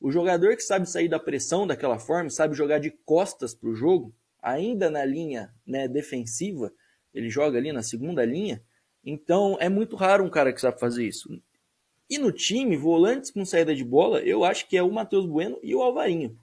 O 0.00 0.10
jogador 0.10 0.56
que 0.56 0.62
sabe 0.62 0.88
sair 0.88 1.08
da 1.08 1.18
pressão 1.18 1.66
daquela 1.66 1.98
forma, 1.98 2.28
sabe 2.28 2.54
jogar 2.54 2.78
de 2.78 2.90
costas 2.90 3.54
para 3.54 3.68
o 3.68 3.74
jogo, 3.74 4.14
ainda 4.40 4.90
na 4.90 5.04
linha 5.04 5.52
né, 5.66 5.88
defensiva, 5.88 6.72
ele 7.14 7.30
joga 7.30 7.56
ali 7.58 7.72
na 7.72 7.82
segunda 7.82 8.24
linha. 8.24 8.62
Então 9.04 9.56
é 9.60 9.68
muito 9.68 9.96
raro 9.96 10.24
um 10.24 10.30
cara 10.30 10.52
que 10.52 10.60
sabe 10.60 10.78
fazer 10.78 11.06
isso. 11.06 11.28
E 12.10 12.18
no 12.18 12.30
time, 12.30 12.76
volantes 12.76 13.30
com 13.30 13.44
saída 13.44 13.74
de 13.74 13.84
bola, 13.84 14.20
eu 14.20 14.44
acho 14.44 14.68
que 14.68 14.76
é 14.76 14.82
o 14.82 14.92
Matheus 14.92 15.24
Bueno 15.24 15.58
e 15.62 15.74
o 15.74 15.82
Alvarinho. 15.82 16.36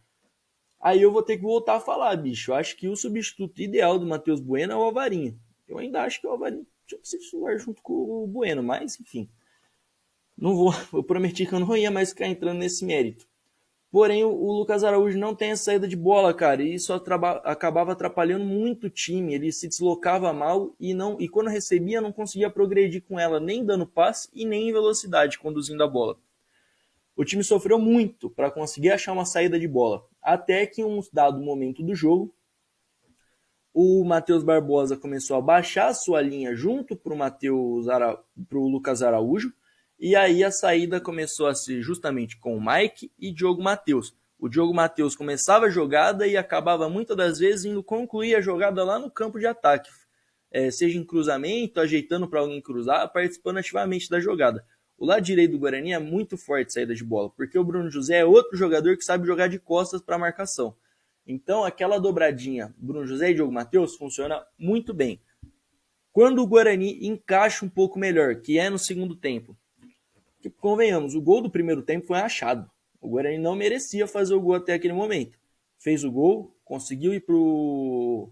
Aí 0.81 1.01
eu 1.01 1.11
vou 1.11 1.21
ter 1.21 1.37
que 1.37 1.43
voltar 1.43 1.75
a 1.75 1.79
falar, 1.81 2.15
bicho. 2.15 2.51
Eu 2.51 2.55
acho 2.55 2.77
que 2.77 2.87
o 2.87 2.95
substituto 2.95 3.61
ideal 3.61 3.99
do 3.99 4.05
Matheus 4.05 4.39
Bueno 4.39 4.73
é 4.73 4.75
o 4.75 4.81
Alvarinho. 4.81 5.37
Eu 5.67 5.77
ainda 5.77 6.03
acho 6.03 6.21
que 6.21 6.27
o 6.27 6.31
Alvarinho 6.31 6.65
tinha 6.87 6.99
que 6.99 7.07
ser 7.07 7.19
titular 7.19 7.57
junto 7.59 7.81
com 7.81 7.93
o 7.93 8.27
Bueno, 8.27 8.63
mas 8.63 8.99
enfim. 8.99 9.29
não 10.37 10.55
vou, 10.55 10.73
eu 10.93 11.03
prometi 11.03 11.45
que 11.45 11.53
eu 11.53 11.59
não 11.59 11.75
ia 11.75 11.91
mais 11.91 12.09
ficar 12.09 12.27
entrando 12.27 12.59
nesse 12.59 12.85
mérito. 12.85 13.27
Porém, 13.91 14.23
o, 14.23 14.29
o 14.29 14.51
Lucas 14.51 14.83
Araújo 14.83 15.17
não 15.17 15.35
tem 15.35 15.51
a 15.51 15.57
saída 15.57 15.87
de 15.87 15.95
bola, 15.95 16.33
cara, 16.33 16.61
e 16.61 16.75
isso 16.75 16.93
acabava 16.93 17.91
atrapalhando 17.91 18.45
muito 18.45 18.87
o 18.87 18.89
time. 18.89 19.33
Ele 19.33 19.51
se 19.51 19.67
deslocava 19.67 20.31
mal 20.31 20.75
e 20.79 20.93
não 20.93 21.19
e 21.19 21.27
quando 21.27 21.49
recebia 21.49 21.99
não 21.99 22.11
conseguia 22.11 22.49
progredir 22.49 23.03
com 23.03 23.19
ela, 23.19 23.39
nem 23.39 23.65
dando 23.65 23.85
passe 23.85 24.29
e 24.33 24.45
nem 24.45 24.69
em 24.69 24.73
velocidade 24.73 25.39
conduzindo 25.39 25.83
a 25.83 25.87
bola. 25.87 26.17
O 27.19 27.25
time 27.25 27.43
sofreu 27.43 27.77
muito 27.77 28.29
para 28.29 28.49
conseguir 28.49 28.91
achar 28.91 29.11
uma 29.11 29.25
saída 29.25 29.59
de 29.59 29.67
bola, 29.67 30.05
até 30.21 30.65
que 30.65 30.81
em 30.81 30.85
um 30.85 31.01
dado 31.11 31.41
momento 31.41 31.83
do 31.83 31.93
jogo, 31.93 32.33
o 33.73 34.05
Matheus 34.05 34.41
Barbosa 34.41 34.95
começou 34.95 35.35
a 35.35 35.41
baixar 35.41 35.89
a 35.89 35.93
sua 35.93 36.21
linha 36.21 36.55
junto 36.55 36.95
para 36.95 37.13
o 37.13 37.91
Ara... 37.91 38.23
Lucas 38.49 39.03
Araújo 39.03 39.51
e 39.99 40.15
aí 40.15 40.45
a 40.45 40.49
saída 40.49 41.01
começou 41.01 41.47
a 41.47 41.53
ser 41.53 41.81
justamente 41.81 42.39
com 42.39 42.55
o 42.55 42.65
Mike 42.65 43.11
e 43.19 43.33
Diogo 43.33 43.61
Matheus. 43.61 44.15
O 44.39 44.47
Diogo 44.47 44.73
Matheus 44.73 45.13
começava 45.13 45.65
a 45.65 45.69
jogada 45.69 46.25
e 46.25 46.37
acabava 46.37 46.87
muitas 46.87 47.17
das 47.17 47.37
vezes 47.37 47.65
indo 47.65 47.83
concluir 47.83 48.33
a 48.35 48.39
jogada 48.39 48.81
lá 48.85 48.97
no 48.97 49.11
campo 49.11 49.37
de 49.37 49.45
ataque, 49.45 49.89
é, 50.49 50.71
seja 50.71 50.97
em 50.97 51.03
cruzamento, 51.03 51.81
ajeitando 51.81 52.29
para 52.29 52.39
alguém 52.39 52.61
cruzar, 52.61 53.11
participando 53.11 53.57
ativamente 53.57 54.09
da 54.09 54.21
jogada. 54.21 54.65
O 54.99 55.05
lado 55.05 55.21
direito 55.21 55.51
do 55.51 55.59
Guarani 55.59 55.93
é 55.93 55.99
muito 55.99 56.37
forte 56.37 56.73
saída 56.73 56.93
de 56.93 57.05
bola, 57.05 57.29
porque 57.29 57.57
o 57.57 57.63
Bruno 57.63 57.89
José 57.89 58.17
é 58.17 58.25
outro 58.25 58.57
jogador 58.57 58.97
que 58.97 59.05
sabe 59.05 59.25
jogar 59.25 59.47
de 59.47 59.57
costas 59.57 60.01
para 60.01 60.17
marcação. 60.17 60.75
Então 61.25 61.63
aquela 61.63 61.97
dobradinha 61.97 62.75
Bruno 62.77 63.07
José 63.07 63.31
e 63.31 63.33
Diogo 63.33 63.49
Matheus 63.49 63.95
funciona 63.95 64.45
muito 64.57 64.93
bem. 64.93 65.21
Quando 66.11 66.43
o 66.43 66.47
Guarani 66.47 67.07
encaixa 67.07 67.65
um 67.65 67.69
pouco 67.69 67.97
melhor, 67.97 68.41
que 68.41 68.59
é 68.59 68.69
no 68.69 68.77
segundo 68.77 69.15
tempo, 69.15 69.55
que, 70.41 70.49
convenhamos, 70.49 71.15
o 71.15 71.21
gol 71.21 71.41
do 71.41 71.49
primeiro 71.49 71.81
tempo 71.81 72.07
foi 72.07 72.19
achado. 72.19 72.69
O 72.99 73.07
Guarani 73.07 73.37
não 73.37 73.55
merecia 73.55 74.05
fazer 74.05 74.33
o 74.33 74.41
gol 74.41 74.55
até 74.55 74.73
aquele 74.73 74.93
momento. 74.93 75.39
Fez 75.77 76.03
o 76.03 76.11
gol, 76.11 76.53
conseguiu 76.65 77.13
ir 77.13 77.21
pro, 77.21 78.29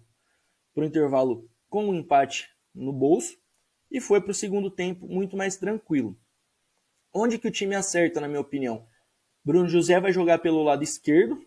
pro 0.73 0.83
intervalo 0.83 1.49
com 1.69 1.85
um 1.85 1.95
empate 1.95 2.49
no 2.75 2.91
bolso 2.91 3.37
e 3.89 4.01
foi 4.01 4.19
para 4.19 4.31
o 4.31 4.35
segundo 4.35 4.69
tempo 4.69 5.07
muito 5.07 5.37
mais 5.37 5.55
tranquilo. 5.55 6.17
Onde 7.13 7.37
que 7.37 7.47
o 7.47 7.51
time 7.51 7.75
acerta, 7.75 8.21
na 8.21 8.27
minha 8.27 8.41
opinião? 8.41 8.85
Bruno 9.43 9.67
José 9.67 9.99
vai 9.99 10.11
jogar 10.11 10.39
pelo 10.39 10.61
lado 10.63 10.83
esquerdo, 10.83 11.39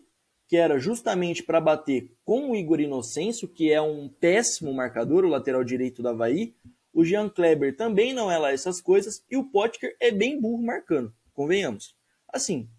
que 0.47 0.57
era 0.57 0.79
justamente 0.79 1.43
para 1.43 1.61
bater 1.61 2.11
com 2.25 2.51
o 2.51 2.55
Igor 2.55 2.79
Inocêncio, 2.79 3.47
que 3.47 3.71
é 3.71 3.81
um 3.81 4.09
péssimo 4.09 4.73
marcador, 4.73 5.23
o 5.23 5.29
lateral 5.29 5.63
direito 5.63 6.01
do 6.01 6.09
Havaí. 6.09 6.55
O 6.93 7.05
Jean 7.05 7.29
Kleber 7.29 7.75
também 7.75 8.11
não 8.11 8.29
é 8.29 8.37
lá 8.37 8.51
essas 8.51 8.81
coisas. 8.81 9.23
E 9.29 9.37
o 9.37 9.45
Potker 9.45 9.95
é 9.99 10.11
bem 10.11 10.41
burro 10.41 10.61
marcando, 10.61 11.13
convenhamos. 11.31 11.95
Assim, 12.27 12.69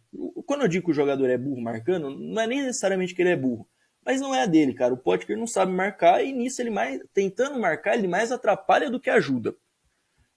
quando 0.45 0.63
eu 0.63 0.69
digo 0.69 0.85
que 0.87 0.91
o 0.91 0.95
jogador 0.95 1.31
é 1.31 1.39
burro 1.39 1.63
marcando, 1.63 2.11
não 2.11 2.43
é 2.43 2.47
nem 2.47 2.61
necessariamente 2.63 3.15
que 3.15 3.23
ele 3.23 3.31
é 3.31 3.37
burro. 3.37 3.67
Mas 4.05 4.21
não 4.21 4.35
é 4.35 4.43
a 4.43 4.47
dele, 4.47 4.75
cara. 4.75 4.93
O 4.93 4.99
Potker 4.99 5.39
não 5.39 5.47
sabe 5.47 5.73
marcar 5.73 6.23
e 6.23 6.33
nisso 6.33 6.61
ele 6.61 6.71
mais, 6.71 7.01
tentando 7.15 7.59
marcar, 7.59 7.97
ele 7.97 8.09
mais 8.09 8.33
atrapalha 8.33 8.91
do 8.91 9.01
que 9.01 9.09
ajuda. 9.09 9.57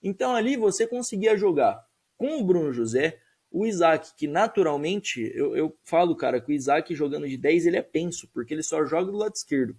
Então 0.01 0.35
ali 0.35 0.55
você 0.55 0.87
conseguia 0.87 1.35
jogar 1.35 1.84
com 2.17 2.39
o 2.39 2.43
Bruno 2.43 2.71
José, 2.71 3.19
o 3.51 3.65
Isaac, 3.65 4.13
que 4.17 4.27
naturalmente, 4.27 5.31
eu, 5.33 5.55
eu 5.55 5.77
falo, 5.83 6.15
cara, 6.15 6.41
que 6.41 6.51
o 6.51 6.53
Isaac 6.53 6.93
jogando 6.93 7.27
de 7.27 7.37
10 7.37 7.67
ele 7.67 7.77
é 7.77 7.81
penso, 7.81 8.27
porque 8.33 8.53
ele 8.53 8.63
só 8.63 8.83
joga 8.83 9.11
do 9.11 9.17
lado 9.17 9.33
esquerdo. 9.33 9.77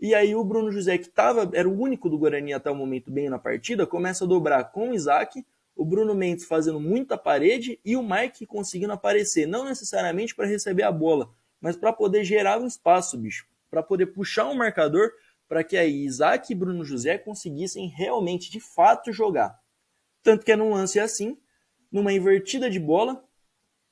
E 0.00 0.14
aí 0.14 0.34
o 0.34 0.44
Bruno 0.44 0.70
José, 0.70 0.96
que 0.98 1.08
tava, 1.08 1.50
era 1.54 1.68
o 1.68 1.80
único 1.80 2.08
do 2.08 2.18
Guarani 2.18 2.52
até 2.52 2.70
o 2.70 2.74
momento 2.74 3.10
bem 3.10 3.28
na 3.28 3.38
partida, 3.38 3.86
começa 3.86 4.24
a 4.24 4.28
dobrar 4.28 4.64
com 4.70 4.90
o 4.90 4.94
Isaac, 4.94 5.44
o 5.74 5.84
Bruno 5.84 6.14
Mendes 6.14 6.44
fazendo 6.44 6.78
muita 6.78 7.16
parede 7.16 7.80
e 7.84 7.96
o 7.96 8.02
Mike 8.02 8.46
conseguindo 8.46 8.92
aparecer, 8.92 9.46
não 9.46 9.64
necessariamente 9.64 10.34
para 10.34 10.46
receber 10.46 10.82
a 10.82 10.92
bola, 10.92 11.30
mas 11.60 11.76
para 11.76 11.92
poder 11.92 12.24
gerar 12.24 12.60
um 12.60 12.66
espaço, 12.66 13.16
bicho, 13.16 13.46
para 13.70 13.82
poder 13.82 14.06
puxar 14.06 14.46
um 14.46 14.54
marcador 14.54 15.10
para 15.48 15.64
que 15.64 15.76
aí 15.76 16.04
Isaac 16.04 16.52
e 16.52 16.54
Bruno 16.54 16.84
José 16.84 17.16
conseguissem 17.16 17.88
realmente, 17.88 18.50
de 18.50 18.60
fato, 18.60 19.10
jogar. 19.12 19.58
Tanto 20.22 20.44
que 20.44 20.52
é 20.52 20.56
num 20.56 20.74
lance 20.74 21.00
assim, 21.00 21.38
numa 21.90 22.12
invertida 22.12 22.70
de 22.70 22.78
bola, 22.78 23.24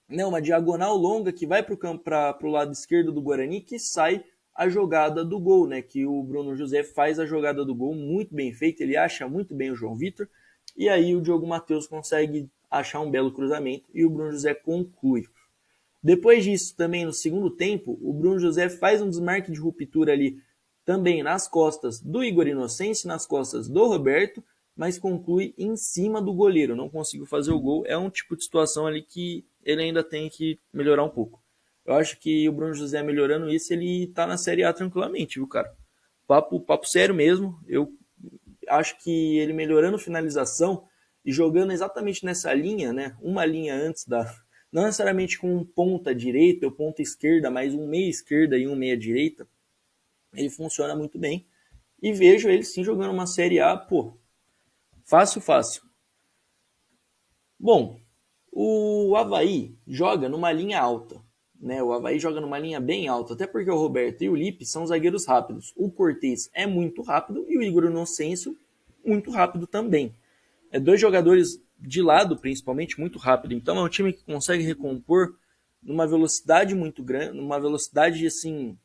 né, 0.09 0.25
uma 0.25 0.41
diagonal 0.41 0.97
longa 0.97 1.33
que 1.33 1.47
vai 1.47 1.63
para 1.63 2.39
o 2.43 2.51
lado 2.51 2.73
esquerdo 2.73 3.13
do 3.13 3.23
Guarani, 3.23 3.61
que 3.61 3.79
sai 3.79 4.25
a 4.55 4.69
jogada 4.69 5.25
do 5.25 5.39
gol, 5.39 5.67
né? 5.67 5.83
Que 5.83 6.07
o 6.07 6.23
Bruno 6.23 6.57
José 6.57 6.83
faz 6.83 7.19
a 7.19 7.27
jogada 7.27 7.65
do 7.65 7.75
gol 7.75 7.95
muito 7.95 8.35
bem 8.35 8.53
feita, 8.53 8.83
ele 8.83 8.97
acha 8.97 9.29
muito 9.29 9.55
bem 9.55 9.71
o 9.71 9.77
João 9.77 9.97
Vitor, 9.97 10.29
e 10.77 10.89
aí 10.89 11.15
o 11.15 11.21
Diogo 11.21 11.47
Matheus 11.47 11.87
consegue 11.87 12.49
achar 12.71 13.01
um 13.01 13.11
belo 13.11 13.33
cruzamento 13.33 13.85
e 13.93 14.05
o 14.05 14.11
Bruno 14.11 14.33
José 14.33 14.55
conclui. 14.55 15.25
Depois 16.03 16.45
disso, 16.45 16.75
também 16.77 17.05
no 17.05 17.13
segundo 17.13 17.51
tempo, 17.51 17.99
o 18.01 18.13
Bruno 18.13 18.39
José 18.39 18.69
faz 18.69 19.03
um 19.03 19.11
desmarque 19.11 19.53
de 19.53 19.59
ruptura 19.59 20.13
ali 20.13 20.41
também 20.85 21.23
nas 21.23 21.49
costas 21.49 22.01
do 22.01 22.23
Igor 22.23 22.47
Inocêncio, 22.47 23.09
nas 23.09 23.27
costas 23.27 23.69
do 23.69 23.87
Roberto, 23.87 24.43
mas 24.77 24.99
conclui 24.99 25.55
em 25.57 25.75
cima 25.77 26.21
do 26.21 26.35
goleiro, 26.35 26.77
não 26.77 26.91
conseguiu 26.91 27.27
fazer 27.27 27.51
o 27.51 27.61
gol. 27.61 27.85
É 27.87 27.97
um 27.97 28.11
tipo 28.11 28.37
de 28.37 28.45
situação 28.45 28.87
ali 28.87 29.03
que 29.03 29.47
ele 29.65 29.83
ainda 29.83 30.05
tem 30.05 30.29
que 30.29 30.61
melhorar 30.73 31.03
um 31.03 31.09
pouco. 31.09 31.43
Eu 31.85 31.95
acho 31.95 32.19
que 32.19 32.49
o 32.49 32.53
Bruno 32.53 32.75
José 32.75 33.03
melhorando 33.03 33.49
isso, 33.49 33.73
ele 33.73 34.09
tá 34.09 34.27
na 34.27 34.37
Série 34.37 34.65
A 34.65 34.73
tranquilamente, 34.73 35.39
viu, 35.39 35.49
cara? 35.49 35.75
Papo, 36.27 36.61
papo 36.61 36.87
sério 36.87 37.15
mesmo. 37.15 37.59
Eu 37.67 37.89
acho 38.69 38.99
que 38.99 39.39
ele 39.39 39.53
melhorando 39.53 39.99
finalização 39.99 40.87
e 41.25 41.33
jogando 41.33 41.73
exatamente 41.73 42.25
nessa 42.25 42.53
linha, 42.53 42.93
né? 42.93 43.17
Uma 43.23 43.47
linha 43.47 43.75
antes 43.75 44.05
da. 44.05 44.31
Não 44.71 44.83
necessariamente 44.83 45.39
com 45.39 45.57
um 45.57 45.65
ponta 45.65 46.15
direita 46.15 46.67
ou 46.67 46.73
ponta 46.73 47.01
esquerda, 47.01 47.51
mas 47.51 47.73
um 47.73 47.87
meia 47.87 48.11
esquerda 48.11 48.59
e 48.59 48.67
um 48.67 48.77
meia 48.77 48.97
direita. 48.97 49.49
Ele 50.35 50.51
funciona 50.51 50.95
muito 50.95 51.19
bem. 51.19 51.47
E 52.03 52.13
vejo 52.13 52.49
ele 52.49 52.65
sim 52.65 52.85
jogando 52.85 53.13
uma 53.13 53.27
Série 53.27 53.59
A, 53.59 53.77
pô. 53.77 54.19
Fácil, 55.07 55.41
fácil. 55.41 55.83
Bom, 57.59 58.01
o 58.51 59.15
Havaí 59.17 59.73
joga 59.87 60.29
numa 60.29 60.51
linha 60.51 60.81
alta. 60.81 61.23
Né? 61.61 61.81
O 61.81 61.93
Havaí 61.93 62.19
joga 62.19 62.41
numa 62.41 62.59
linha 62.59 62.81
bem 62.81 63.07
alta, 63.07 63.35
até 63.35 63.47
porque 63.47 63.71
o 63.71 63.77
Roberto 63.77 64.23
e 64.23 64.29
o 64.29 64.35
Lipe 64.35 64.67
são 64.67 64.85
zagueiros 64.85 65.25
rápidos. 65.25 65.73
O 65.77 65.91
Cortez 65.91 66.51
é 66.53 66.67
muito 66.67 67.03
rápido 67.03 67.47
e 67.49 67.57
o 67.57 67.63
Igor 67.63 67.85
Inocêncio 67.85 68.57
muito 69.05 69.31
rápido 69.31 69.65
também. 69.65 70.13
É 70.73 70.81
dois 70.81 71.01
jogadores 71.01 71.63
de 71.79 72.03
lado, 72.03 72.37
principalmente, 72.37 72.99
muito 72.99 73.17
rápido. 73.17 73.55
Então 73.55 73.79
é 73.79 73.83
um 73.83 73.89
time 73.89 74.13
que 74.13 74.25
consegue 74.25 74.65
recompor 74.65 75.37
numa 75.81 76.05
velocidade 76.07 76.75
muito 76.75 77.01
grande, 77.05 77.37
numa 77.37 77.61
velocidade 77.61 78.27
assim, 78.27 78.77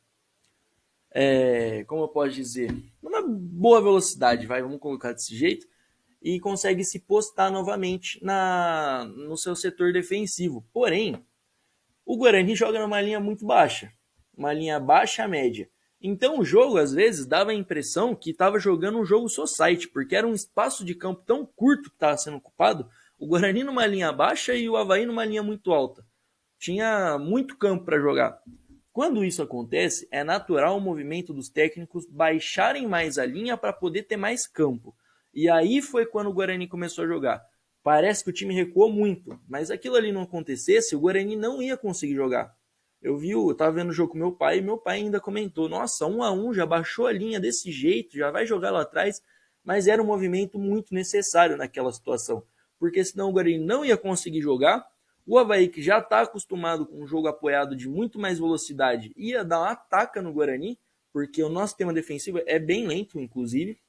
é, 1.10 1.84
como 1.86 2.04
eu 2.04 2.08
posso 2.08 2.36
dizer, 2.36 2.72
numa 3.01 3.24
boa 3.28 3.82
velocidade, 3.82 4.46
vai, 4.46 4.62
vamos 4.62 4.80
colocar 4.80 5.13
desse 5.13 5.36
jeito, 5.36 5.68
e 6.22 6.40
consegue 6.40 6.84
se 6.84 7.00
postar 7.00 7.50
novamente 7.50 8.24
na, 8.24 9.06
no 9.06 9.36
seu 9.38 9.56
setor 9.56 9.92
defensivo. 9.92 10.66
Porém, 10.72 11.25
o 12.06 12.18
Guarani 12.18 12.56
joga 12.56 12.80
numa 12.80 13.01
linha 13.01 13.20
muito 13.20 13.46
baixa, 13.46 13.92
uma 14.38 14.54
linha 14.54 14.80
baixa 14.80 15.28
média. 15.28 15.70
Então 16.00 16.40
o 16.40 16.46
jogo, 16.46 16.78
às 16.78 16.94
vezes, 16.94 17.25
dava 17.25 17.51
a 17.51 17.56
impressão 17.56 18.16
que 18.16 18.32
estava 18.32 18.60
jogando 18.60 19.00
um 19.00 19.06
jogo 19.06 19.30
society, 19.30 19.88
porque 19.88 20.16
era 20.16 20.28
um 20.28 20.34
espaço 20.34 20.84
de 20.84 20.96
campo 20.96 21.24
tão 21.25 21.46
curto 21.46 21.90
que 21.90 21.96
estava 21.96 22.18
sendo 22.18 22.38
ocupado, 22.38 22.90
o 23.20 23.28
Guarani 23.28 23.63
numa 23.63 23.86
linha 23.86 24.12
baixa 24.12 24.56
e 24.56 24.68
o 24.68 24.75
Havaí 24.75 25.06
numa 25.06 25.24
linha 25.24 25.44
muito 25.44 25.72
alta. 25.72 26.04
Tinha 26.58 27.20
muito 27.20 27.56
campo 27.58 27.86
para 27.86 28.00
jogar. 28.00 28.40
Quando 28.92 29.24
isso 29.24 29.42
acontece, 29.42 30.08
é 30.12 30.24
natural 30.24 30.78
o 30.78 30.82
movimento 30.82 31.34
dos 31.34 31.48
técnicos 31.48 32.06
baixarem 32.10 32.88
mais 32.88 33.18
a 33.18 33.25
linha 33.25 33.56
para 33.56 33.72
poder 33.72 34.04
ter 34.04 34.18
mais 34.18 34.48
campo. 34.48 34.96
E 35.34 35.50
aí 35.50 35.82
foi 35.82 36.06
quando 36.06 36.28
o 36.28 36.34
Guarani 36.34 36.68
começou 36.68 37.06
a 37.06 37.08
jogar. 37.08 37.46
Parece 37.84 38.24
que 38.24 38.30
o 38.30 38.34
time 38.34 38.54
recuou 38.54 38.92
muito, 38.92 39.40
mas 39.48 39.72
aquilo 39.72 39.96
ali 39.96 40.12
não 40.12 40.24
acontecesse, 40.24 40.96
o 40.96 41.00
Guarani 41.00 41.36
não 41.36 41.62
ia 41.62 41.78
conseguir 41.78 42.14
jogar. 42.14 42.54
Eu 43.02 43.18
vi, 43.18 43.32
eu 43.32 43.56
tava 43.56 43.72
vendo 43.72 43.90
o 43.90 43.94
jogo 43.94 44.12
com 44.12 44.18
meu 44.18 44.32
pai 44.32 44.60
e 44.60 44.62
meu 44.62 44.78
pai 44.78 44.98
ainda 44.98 45.20
comentou: 45.20 45.68
"Nossa, 45.68 46.06
um 46.06 46.22
a 46.22 46.32
um 46.32 46.54
já 46.54 46.66
baixou 46.66 47.08
a 47.08 47.12
linha 47.12 47.40
desse 47.40 47.72
jeito, 47.72 48.16
já 48.16 48.30
vai 48.30 48.46
jogar 48.46 48.72
lá 48.72 48.82
atrás", 48.82 49.22
mas 49.64 49.88
era 49.88 50.02
um 50.02 50.06
movimento 50.06 50.60
muito 50.60 50.94
necessário 50.94 51.58
naquela 51.58 51.92
situação, 51.92 52.44
porque 52.78 53.04
senão 53.04 53.30
o 53.30 53.32
Guarani 53.32 53.58
não 53.58 53.84
ia 53.84 53.98
conseguir 53.98 54.42
jogar. 54.42 54.86
O 55.26 55.38
Havaí, 55.40 55.68
que 55.70 55.82
já 55.82 56.00
está 56.00 56.22
acostumado 56.22 56.86
com 56.86 57.02
um 57.02 57.08
jogo 57.08 57.28
apoiado 57.28 57.76
de 57.76 57.88
muito 57.88 58.20
mais 58.20 58.38
velocidade, 58.38 59.14
ia 59.16 59.44
dar 59.44 59.60
uma 59.60 59.72
ataca 59.72 60.22
no 60.22 60.34
Guarani, 60.34 60.78
porque 61.14 61.42
o 61.44 61.50
nosso 61.50 61.78
tema 61.78 61.94
defensivo 61.94 62.42
é 62.46 62.60
bem 62.60 62.86
lento, 62.86 63.20
inclusive 63.20 63.80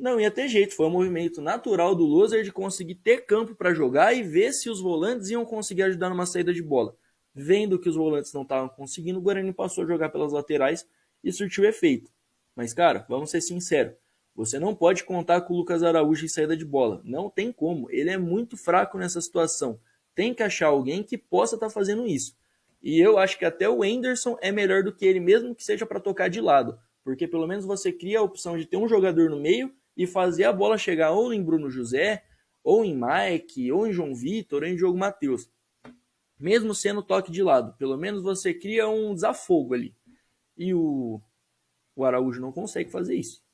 não 0.00 0.18
ia 0.18 0.30
ter 0.30 0.48
jeito. 0.48 0.74
Foi 0.74 0.86
um 0.86 0.90
movimento 0.90 1.40
natural 1.40 1.94
do 1.94 2.04
loser 2.04 2.42
de 2.42 2.50
conseguir 2.50 2.96
ter 2.96 3.26
campo 3.26 3.54
para 3.54 3.74
jogar 3.74 4.14
e 4.14 4.22
ver 4.22 4.52
se 4.52 4.68
os 4.68 4.80
volantes 4.80 5.30
iam 5.30 5.44
conseguir 5.44 5.82
ajudar 5.84 6.10
numa 6.10 6.26
saída 6.26 6.52
de 6.52 6.62
bola. 6.62 6.96
Vendo 7.34 7.78
que 7.78 7.88
os 7.88 7.96
volantes 7.96 8.32
não 8.32 8.42
estavam 8.42 8.68
conseguindo, 8.68 9.18
o 9.18 9.22
Guarani 9.22 9.52
passou 9.52 9.84
a 9.84 9.86
jogar 9.86 10.08
pelas 10.08 10.32
laterais 10.32 10.86
e 11.22 11.32
surtiu 11.32 11.64
efeito. 11.64 12.10
Mas, 12.56 12.74
cara, 12.74 13.06
vamos 13.08 13.30
ser 13.30 13.40
sinceros. 13.40 13.94
Você 14.34 14.58
não 14.58 14.74
pode 14.74 15.04
contar 15.04 15.42
com 15.42 15.54
o 15.54 15.56
Lucas 15.56 15.82
Araújo 15.82 16.24
em 16.24 16.28
saída 16.28 16.56
de 16.56 16.64
bola. 16.64 17.00
Não 17.04 17.28
tem 17.28 17.52
como. 17.52 17.90
Ele 17.90 18.10
é 18.10 18.16
muito 18.16 18.56
fraco 18.56 18.98
nessa 18.98 19.20
situação. 19.20 19.78
Tem 20.14 20.34
que 20.34 20.42
achar 20.42 20.68
alguém 20.68 21.02
que 21.02 21.18
possa 21.18 21.56
estar 21.56 21.66
tá 21.66 21.72
fazendo 21.72 22.06
isso. 22.06 22.36
E 22.82 22.98
eu 22.98 23.18
acho 23.18 23.38
que 23.38 23.44
até 23.44 23.68
o 23.68 23.82
Anderson 23.82 24.38
é 24.40 24.50
melhor 24.50 24.82
do 24.82 24.92
que 24.94 25.04
ele, 25.04 25.20
mesmo 25.20 25.54
que 25.54 25.62
seja 25.62 25.84
para 25.84 26.00
tocar 26.00 26.28
de 26.28 26.40
lado. 26.40 26.78
Porque 27.04 27.28
pelo 27.28 27.46
menos 27.46 27.64
você 27.64 27.92
cria 27.92 28.18
a 28.18 28.22
opção 28.22 28.56
de 28.56 28.66
ter 28.66 28.76
um 28.76 28.88
jogador 28.88 29.28
no 29.28 29.38
meio 29.38 29.72
e 30.00 30.06
fazer 30.06 30.44
a 30.44 30.52
bola 30.52 30.78
chegar 30.78 31.10
ou 31.10 31.30
em 31.30 31.42
Bruno 31.42 31.68
José, 31.68 32.24
ou 32.64 32.82
em 32.82 32.98
Mike, 32.98 33.70
ou 33.70 33.86
em 33.86 33.92
João 33.92 34.14
Vitor, 34.14 34.62
ou 34.62 34.68
em 34.68 34.74
Diogo 34.74 34.96
Matheus. 34.96 35.50
Mesmo 36.38 36.74
sendo 36.74 37.02
toque 37.02 37.30
de 37.30 37.42
lado. 37.42 37.76
Pelo 37.76 37.98
menos 37.98 38.22
você 38.22 38.54
cria 38.54 38.88
um 38.88 39.12
desafogo 39.12 39.74
ali. 39.74 39.94
E 40.56 40.72
o, 40.72 41.20
o 41.94 42.02
Araújo 42.02 42.40
não 42.40 42.50
consegue 42.50 42.90
fazer 42.90 43.14
isso. 43.14 43.44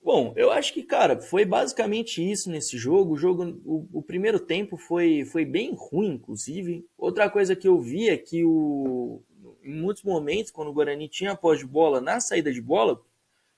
Bom, 0.00 0.32
eu 0.36 0.52
acho 0.52 0.72
que, 0.72 0.84
cara, 0.84 1.20
foi 1.20 1.44
basicamente 1.44 2.22
isso 2.22 2.48
nesse 2.48 2.78
jogo. 2.78 3.14
O 3.14 3.16
jogo, 3.16 3.60
o, 3.64 3.88
o, 3.92 4.02
primeiro 4.02 4.38
tempo 4.38 4.76
foi, 4.76 5.24
foi 5.24 5.44
bem 5.44 5.74
ruim, 5.76 6.12
inclusive. 6.12 6.86
Outra 6.96 7.28
coisa 7.28 7.56
que 7.56 7.66
eu 7.66 7.80
vi 7.80 8.08
é 8.08 8.16
que 8.16 8.44
o, 8.44 9.20
em 9.64 9.74
muitos 9.74 10.04
momentos, 10.04 10.52
quando 10.52 10.68
o 10.68 10.72
Guarani 10.72 11.08
tinha 11.08 11.34
pós 11.34 11.58
de 11.58 11.66
bola 11.66 12.00
na 12.00 12.20
saída 12.20 12.52
de 12.52 12.62
bola, 12.62 13.02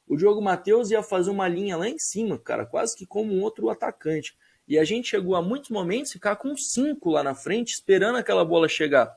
o 0.06 0.16
Diogo 0.16 0.42
Matheus 0.42 0.90
ia 0.90 1.02
fazer 1.02 1.30
uma 1.30 1.48
linha 1.48 1.76
lá 1.76 1.88
em 1.88 1.98
cima, 1.98 2.38
cara, 2.38 2.66
quase 2.66 2.96
que 2.96 3.06
como 3.06 3.32
um 3.32 3.42
outro 3.42 3.70
atacante. 3.70 4.36
E 4.66 4.78
a 4.78 4.84
gente 4.84 5.08
chegou 5.08 5.34
a 5.34 5.42
muitos 5.42 5.70
momentos 5.70 6.12
ficar 6.12 6.36
com 6.36 6.56
cinco 6.56 7.10
lá 7.10 7.22
na 7.22 7.34
frente, 7.34 7.72
esperando 7.72 8.16
aquela 8.16 8.44
bola 8.44 8.68
chegar. 8.68 9.14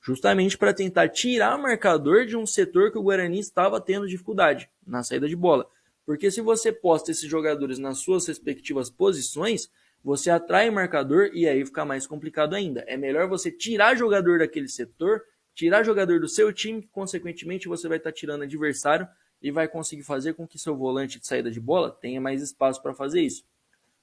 Justamente 0.00 0.56
para 0.56 0.72
tentar 0.72 1.08
tirar 1.08 1.56
o 1.56 1.62
marcador 1.62 2.24
de 2.24 2.36
um 2.36 2.46
setor 2.46 2.90
que 2.90 2.98
o 2.98 3.02
Guarani 3.02 3.38
estava 3.38 3.80
tendo 3.80 4.08
dificuldade 4.08 4.68
na 4.86 5.02
saída 5.02 5.28
de 5.28 5.36
bola. 5.36 5.68
Porque 6.06 6.30
se 6.30 6.40
você 6.40 6.72
posta 6.72 7.10
esses 7.10 7.28
jogadores 7.28 7.78
nas 7.78 7.98
suas 7.98 8.26
respectivas 8.26 8.88
posições, 8.88 9.70
você 10.02 10.30
atrai 10.30 10.68
o 10.70 10.72
marcador 10.72 11.30
e 11.34 11.46
aí 11.46 11.64
fica 11.64 11.84
mais 11.84 12.06
complicado 12.06 12.54
ainda. 12.54 12.82
É 12.86 12.96
melhor 12.96 13.28
você 13.28 13.50
tirar 13.50 13.96
jogador 13.96 14.38
daquele 14.38 14.68
setor, 14.68 15.22
tirar 15.54 15.82
jogador 15.82 16.20
do 16.20 16.28
seu 16.28 16.52
time, 16.52 16.82
que 16.82 16.88
consequentemente 16.88 17.68
você 17.68 17.88
vai 17.88 17.98
estar 17.98 18.12
tirando 18.12 18.42
adversário 18.42 19.06
e 19.40 19.50
vai 19.50 19.68
conseguir 19.68 20.02
fazer 20.02 20.34
com 20.34 20.46
que 20.46 20.58
seu 20.58 20.76
volante 20.76 21.20
de 21.20 21.26
saída 21.26 21.50
de 21.50 21.60
bola 21.60 21.90
tenha 21.90 22.20
mais 22.20 22.42
espaço 22.42 22.82
para 22.82 22.94
fazer 22.94 23.20
isso. 23.20 23.44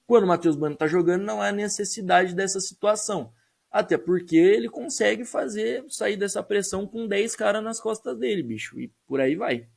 Quando 0.06 0.24
o 0.24 0.28
Matheus 0.28 0.56
Bueno 0.56 0.74
está 0.74 0.86
jogando, 0.86 1.24
não 1.24 1.42
há 1.42 1.50
necessidade 1.50 2.34
dessa 2.34 2.60
situação. 2.60 3.32
Até 3.70 3.98
porque 3.98 4.36
ele 4.36 4.68
consegue 4.68 5.24
fazer 5.24 5.84
sair 5.88 6.16
dessa 6.16 6.42
pressão 6.42 6.86
com 6.86 7.06
10 7.06 7.34
caras 7.36 7.62
nas 7.62 7.80
costas 7.80 8.16
dele, 8.16 8.42
bicho. 8.42 8.78
E 8.80 8.88
por 9.06 9.20
aí 9.20 9.34
vai. 9.34 9.68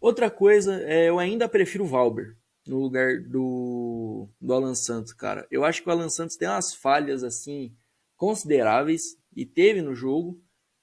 Outra 0.00 0.30
coisa, 0.30 0.82
é, 0.82 1.08
eu 1.08 1.18
ainda 1.18 1.48
prefiro 1.48 1.84
o 1.84 1.86
Valber 1.86 2.36
no 2.66 2.78
lugar 2.78 3.20
do, 3.20 4.28
do 4.40 4.52
Alan 4.52 4.74
Santos, 4.74 5.12
cara. 5.12 5.46
Eu 5.50 5.64
acho 5.64 5.82
que 5.82 5.88
o 5.88 5.92
Alan 5.92 6.08
Santos 6.08 6.36
tem 6.36 6.48
umas 6.48 6.74
falhas 6.74 7.22
assim 7.22 7.74
consideráveis 8.16 9.16
e 9.34 9.46
teve 9.46 9.82
no 9.82 9.94
jogo. 9.94 10.40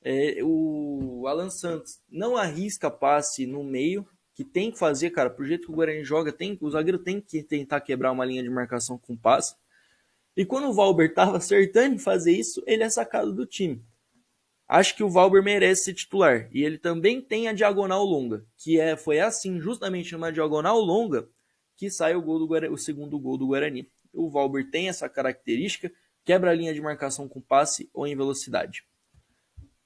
É, 0.09 0.37
o 0.41 1.27
Alan 1.27 1.49
Santos 1.49 1.99
não 2.09 2.37
arrisca 2.37 2.89
passe 2.89 3.45
no 3.45 3.61
meio, 3.61 4.07
que 4.33 4.45
tem 4.45 4.71
que 4.71 4.79
fazer, 4.79 5.09
cara. 5.09 5.29
Pro 5.29 5.45
jeito 5.45 5.65
que 5.65 5.71
o 5.73 5.75
Guarani 5.75 6.01
joga, 6.01 6.31
tem, 6.31 6.57
o 6.61 6.71
zagueiro 6.71 6.97
tem 6.97 7.19
que 7.19 7.43
tentar 7.43 7.81
quebrar 7.81 8.13
uma 8.13 8.23
linha 8.23 8.41
de 8.41 8.49
marcação 8.49 8.97
com 8.97 9.17
passe. 9.17 9.53
E 10.33 10.45
quando 10.45 10.69
o 10.69 10.73
Valber 10.73 11.13
tava 11.13 11.35
acertando 11.35 11.95
em 11.95 11.99
fazer 11.99 12.31
isso, 12.31 12.63
ele 12.65 12.83
é 12.83 12.89
sacado 12.89 13.33
do 13.33 13.45
time. 13.45 13.83
Acho 14.65 14.95
que 14.95 15.03
o 15.03 15.09
Valber 15.09 15.43
merece 15.43 15.83
ser 15.83 15.93
titular. 15.93 16.47
E 16.53 16.63
ele 16.63 16.77
também 16.77 17.19
tem 17.19 17.49
a 17.49 17.53
diagonal 17.53 18.05
longa, 18.05 18.45
que 18.55 18.79
é, 18.79 18.95
foi 18.95 19.19
assim, 19.19 19.59
justamente 19.59 20.13
numa 20.13 20.31
diagonal 20.31 20.79
longa, 20.79 21.27
que 21.75 21.91
sai 21.91 22.15
o, 22.15 22.21
gol 22.21 22.39
do 22.39 22.47
Guarani, 22.47 22.73
o 22.73 22.77
segundo 22.77 23.19
gol 23.19 23.37
do 23.37 23.47
Guarani. 23.47 23.89
O 24.13 24.29
Valber 24.29 24.71
tem 24.71 24.87
essa 24.87 25.09
característica, 25.09 25.91
quebra 26.23 26.51
a 26.51 26.53
linha 26.53 26.73
de 26.73 26.79
marcação 26.79 27.27
com 27.27 27.41
passe 27.41 27.89
ou 27.93 28.07
em 28.07 28.15
velocidade. 28.15 28.85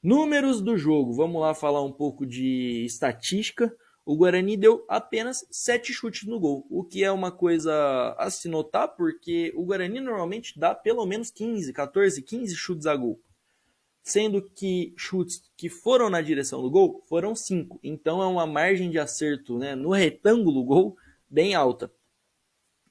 Números 0.03 0.61
do 0.61 0.77
jogo, 0.77 1.13
vamos 1.13 1.41
lá 1.41 1.53
falar 1.53 1.83
um 1.83 1.91
pouco 1.91 2.25
de 2.25 2.83
estatística. 2.85 3.75
O 4.03 4.15
Guarani 4.15 4.57
deu 4.57 4.83
apenas 4.89 5.45
7 5.51 5.93
chutes 5.93 6.27
no 6.27 6.39
gol, 6.39 6.65
o 6.69 6.83
que 6.83 7.03
é 7.03 7.11
uma 7.11 7.31
coisa 7.31 8.15
a 8.17 8.29
se 8.31 8.49
notar, 8.49 8.87
porque 8.95 9.53
o 9.55 9.63
Guarani 9.63 9.99
normalmente 9.99 10.59
dá 10.59 10.73
pelo 10.73 11.05
menos 11.05 11.29
15, 11.29 11.71
14, 11.71 12.21
15 12.21 12.55
chutes 12.55 12.87
a 12.87 12.95
gol 12.95 13.21
sendo 14.03 14.41
que 14.41 14.93
chutes 14.97 15.43
que 15.55 15.69
foram 15.69 16.09
na 16.09 16.21
direção 16.21 16.61
do 16.61 16.69
gol 16.69 17.03
foram 17.07 17.35
5. 17.35 17.79
Então 17.83 18.21
é 18.21 18.25
uma 18.25 18.47
margem 18.47 18.89
de 18.89 18.99
acerto 18.99 19.57
né, 19.57 19.75
no 19.75 19.91
retângulo 19.91 20.63
gol 20.63 20.97
bem 21.29 21.53
alta. 21.53 21.91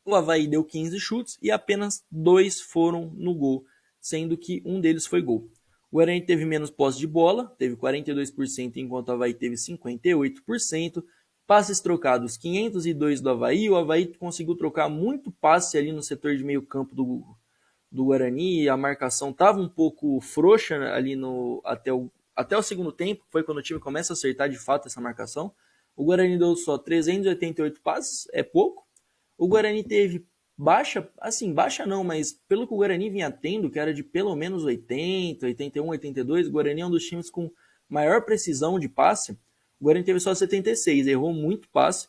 O 0.04 0.14
Havaí 0.14 0.46
deu 0.46 0.64
15 0.64 0.98
chutes 0.98 1.38
e 1.42 1.50
apenas 1.50 2.04
dois 2.10 2.60
foram 2.60 3.10
no 3.14 3.34
gol, 3.34 3.64
sendo 4.00 4.36
que 4.36 4.62
um 4.64 4.80
deles 4.80 5.06
foi 5.06 5.20
gol. 5.20 5.50
O 5.90 5.96
Guarani 5.96 6.20
teve 6.20 6.44
menos 6.44 6.70
posse 6.70 6.98
de 6.98 7.06
bola, 7.06 7.46
teve 7.58 7.76
42%, 7.76 8.76
enquanto 8.76 9.08
o 9.08 9.12
Havaí 9.12 9.34
teve 9.34 9.56
58%. 9.56 11.02
Passes 11.46 11.80
trocados, 11.80 12.36
502 12.36 13.20
do 13.20 13.30
Havaí. 13.30 13.68
O 13.68 13.76
Havaí 13.76 14.06
conseguiu 14.14 14.54
trocar 14.54 14.88
muito 14.88 15.32
passe 15.32 15.76
ali 15.76 15.90
no 15.90 16.00
setor 16.00 16.36
de 16.36 16.44
meio 16.44 16.62
campo 16.62 16.94
do, 16.94 17.24
do 17.90 18.04
Guarani, 18.04 18.68
a 18.68 18.76
marcação 18.76 19.30
estava 19.30 19.60
um 19.60 19.68
pouco 19.68 20.20
frouxa 20.20 20.76
ali 20.94 21.16
no 21.16 21.60
até 21.64 21.92
o, 21.92 22.08
até 22.36 22.56
o 22.56 22.62
segundo 22.62 22.92
tempo, 22.92 23.24
foi 23.28 23.42
quando 23.42 23.58
o 23.58 23.62
time 23.62 23.80
começa 23.80 24.12
a 24.12 24.14
acertar 24.14 24.48
de 24.48 24.58
fato 24.58 24.86
essa 24.86 25.00
marcação. 25.00 25.52
O 25.96 26.04
Guarani 26.04 26.38
deu 26.38 26.54
só 26.54 26.78
388 26.78 27.80
passes, 27.80 28.28
é 28.32 28.42
pouco. 28.42 28.86
O 29.36 29.48
Guarani 29.48 29.82
teve 29.82 30.24
baixa, 30.60 31.08
assim, 31.18 31.54
baixa 31.54 31.86
não, 31.86 32.04
mas 32.04 32.38
pelo 32.46 32.66
que 32.66 32.74
o 32.74 32.76
Guarani 32.76 33.08
vinha 33.08 33.30
tendo, 33.30 33.70
que 33.70 33.78
era 33.78 33.94
de 33.94 34.04
pelo 34.04 34.36
menos 34.36 34.62
80, 34.62 35.46
81, 35.46 35.88
82, 35.88 36.48
o 36.48 36.50
Guarani 36.50 36.82
é 36.82 36.86
um 36.86 36.90
dos 36.90 37.04
times 37.04 37.30
com 37.30 37.50
maior 37.88 38.22
precisão 38.26 38.78
de 38.78 38.86
passe. 38.86 39.32
O 39.80 39.84
Guarani 39.84 40.04
teve 40.04 40.20
só 40.20 40.34
76, 40.34 41.06
errou 41.06 41.32
muito 41.32 41.66
passe. 41.70 42.08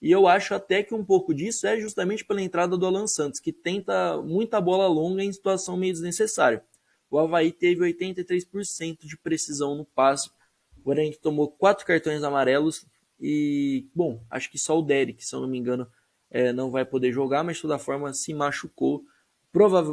E 0.00 0.10
eu 0.10 0.26
acho 0.26 0.52
até 0.52 0.82
que 0.82 0.92
um 0.92 1.04
pouco 1.04 1.32
disso 1.32 1.64
é 1.64 1.78
justamente 1.78 2.24
pela 2.24 2.42
entrada 2.42 2.76
do 2.76 2.84
Alan 2.84 3.06
Santos, 3.06 3.38
que 3.38 3.52
tenta 3.52 4.20
muita 4.20 4.60
bola 4.60 4.88
longa 4.88 5.22
em 5.22 5.32
situação 5.32 5.76
meio 5.76 5.92
desnecessária. 5.92 6.64
O 7.08 7.20
Havaí 7.20 7.52
teve 7.52 7.82
83% 7.82 9.06
de 9.06 9.16
precisão 9.16 9.76
no 9.76 9.84
passe. 9.84 10.28
O 10.76 10.82
Guarani 10.82 11.14
tomou 11.14 11.46
quatro 11.46 11.86
cartões 11.86 12.24
amarelos 12.24 12.84
e, 13.20 13.86
bom, 13.94 14.20
acho 14.28 14.50
que 14.50 14.58
só 14.58 14.76
o 14.76 14.82
Derek, 14.82 15.24
se 15.24 15.32
eu 15.36 15.40
não 15.40 15.46
me 15.46 15.56
engano, 15.56 15.86
é, 16.32 16.50
não 16.52 16.70
vai 16.70 16.84
poder 16.84 17.12
jogar, 17.12 17.44
mas 17.44 17.56
de 17.56 17.62
toda 17.62 17.78
forma 17.78 18.12
se 18.14 18.32
machucou. 18.32 19.04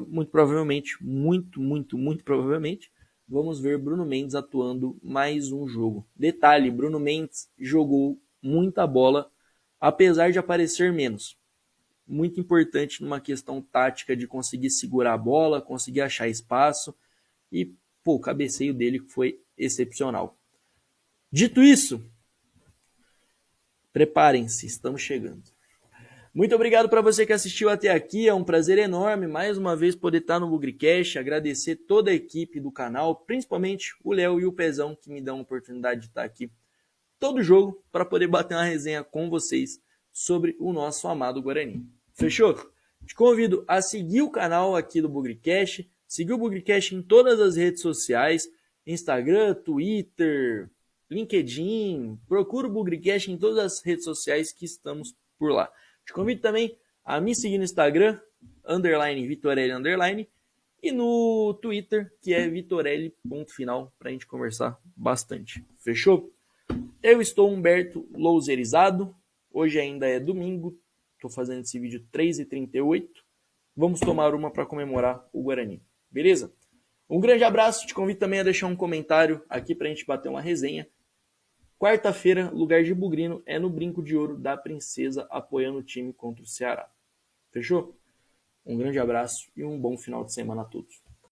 Muito 0.07 0.31
provavelmente, 0.31 0.97
muito, 1.03 1.59
muito, 1.59 1.97
muito 1.97 2.23
provavelmente, 2.23 2.89
vamos 3.27 3.59
ver 3.59 3.77
Bruno 3.77 4.05
Mendes 4.05 4.33
atuando 4.33 4.97
mais 5.03 5.51
um 5.51 5.67
jogo. 5.67 6.07
Detalhe, 6.15 6.71
Bruno 6.71 6.97
Mendes 6.97 7.51
jogou 7.59 8.17
muita 8.41 8.87
bola 8.87 9.29
apesar 9.79 10.31
de 10.31 10.39
aparecer 10.39 10.93
menos. 10.93 11.37
Muito 12.07 12.39
importante 12.39 13.03
numa 13.03 13.19
questão 13.19 13.61
tática 13.61 14.15
de 14.15 14.25
conseguir 14.25 14.69
segurar 14.69 15.13
a 15.13 15.17
bola, 15.17 15.61
conseguir 15.61 16.01
achar 16.01 16.29
espaço 16.29 16.95
e 17.51 17.73
pô, 18.01 18.15
o 18.15 18.19
cabeceio 18.19 18.73
dele 18.73 18.99
foi 18.99 19.41
excepcional. 19.57 20.37
Dito 21.31 21.61
isso, 21.61 22.03
preparem-se, 23.91 24.65
estamos 24.65 25.01
chegando. 25.01 25.43
Muito 26.31 26.53
obrigado 26.53 26.87
para 26.87 27.01
você 27.01 27.25
que 27.25 27.33
assistiu 27.33 27.69
até 27.69 27.89
aqui, 27.89 28.27
é 28.27 28.33
um 28.33 28.43
prazer 28.43 28.77
enorme 28.77 29.25
mais 29.25 29.57
uma 29.57 29.75
vez 29.75 29.95
poder 29.95 30.19
estar 30.19 30.39
no 30.39 30.47
Bugricast, 30.47 31.17
agradecer 31.17 31.75
toda 31.75 32.11
a 32.11 32.13
equipe 32.13 32.59
do 32.59 32.71
canal, 32.71 33.15
principalmente 33.15 33.95
o 34.03 34.13
Léo 34.13 34.39
e 34.39 34.45
o 34.45 34.53
Pezão 34.53 34.95
que 34.95 35.09
me 35.09 35.21
dão 35.21 35.39
a 35.39 35.41
oportunidade 35.41 36.01
de 36.01 36.07
estar 36.07 36.23
aqui 36.23 36.51
todo 37.19 37.41
jogo 37.41 37.83
para 37.91 38.05
poder 38.05 38.27
bater 38.27 38.53
uma 38.53 38.63
resenha 38.63 39.03
com 39.03 39.27
vocês 39.27 39.81
sobre 40.11 40.55
o 40.59 40.71
nosso 40.71 41.07
amado 41.07 41.41
Guarani. 41.41 41.83
Fechou? 42.13 42.53
Te 43.07 43.15
convido 43.15 43.65
a 43.67 43.81
seguir 43.81 44.21
o 44.21 44.29
canal 44.29 44.75
aqui 44.75 45.01
do 45.01 45.09
Bugricast, 45.09 45.89
seguir 46.07 46.33
o 46.33 46.37
Bugricast 46.37 46.93
em 46.93 47.01
todas 47.01 47.39
as 47.39 47.55
redes 47.55 47.81
sociais, 47.81 48.47
Instagram, 48.85 49.55
Twitter, 49.55 50.69
LinkedIn, 51.09 52.19
procura 52.27 52.67
o 52.67 52.71
Bugricast 52.71 53.31
em 53.31 53.37
todas 53.37 53.57
as 53.57 53.83
redes 53.83 54.03
sociais 54.03 54.53
que 54.53 54.65
estamos 54.65 55.15
por 55.39 55.51
lá. 55.51 55.71
Te 56.09 56.13
convido 56.13 56.41
também 56.41 56.75
a 57.05 57.21
me 57.21 57.35
seguir 57.35 57.59
no 57.59 57.63
Instagram, 57.63 58.19
underline 58.67 59.27
Vitorelli, 59.27 59.71
underline, 59.71 60.27
e 60.81 60.91
no 60.91 61.53
Twitter, 61.61 62.11
que 62.19 62.33
é 62.33 62.49
vitorelli.final, 62.49 63.93
para 63.99 64.09
a 64.09 64.11
gente 64.11 64.25
conversar 64.25 64.75
bastante. 64.97 65.63
Fechou? 65.77 66.33
Eu 67.03 67.21
estou 67.21 67.47
Humberto 67.47 68.09
Louserizado. 68.11 69.15
Hoje 69.53 69.79
ainda 69.79 70.07
é 70.07 70.19
domingo. 70.19 70.75
Estou 71.13 71.29
fazendo 71.29 71.61
esse 71.61 71.77
vídeo 71.77 72.03
3h38. 72.11 73.07
Vamos 73.77 73.99
tomar 73.99 74.33
uma 74.33 74.49
para 74.49 74.65
comemorar 74.65 75.23
o 75.31 75.43
Guarani. 75.43 75.79
Beleza? 76.09 76.51
Um 77.07 77.19
grande 77.19 77.43
abraço. 77.43 77.85
Te 77.85 77.93
convido 77.93 78.19
também 78.19 78.39
a 78.39 78.43
deixar 78.43 78.65
um 78.65 78.75
comentário 78.75 79.43
aqui 79.47 79.75
para 79.75 79.85
a 79.85 79.89
gente 79.91 80.07
bater 80.07 80.27
uma 80.27 80.41
resenha. 80.41 80.89
Quarta-feira, 81.79 82.49
lugar 82.49 82.83
de 82.83 82.93
Bugrino 82.93 83.41
é 83.45 83.57
no 83.57 83.69
Brinco 83.69 84.03
de 84.03 84.13
Ouro 84.13 84.37
da 84.37 84.57
Princesa, 84.57 85.25
apoiando 85.31 85.77
o 85.77 85.83
time 85.83 86.11
contra 86.11 86.43
o 86.43 86.45
Ceará. 86.45 86.91
Fechou? 87.51 87.97
Um 88.65 88.77
grande 88.77 88.99
abraço 88.99 89.49
e 89.55 89.63
um 89.63 89.79
bom 89.79 89.97
final 89.97 90.25
de 90.25 90.33
semana 90.33 90.63
a 90.63 90.65
todos. 90.65 91.01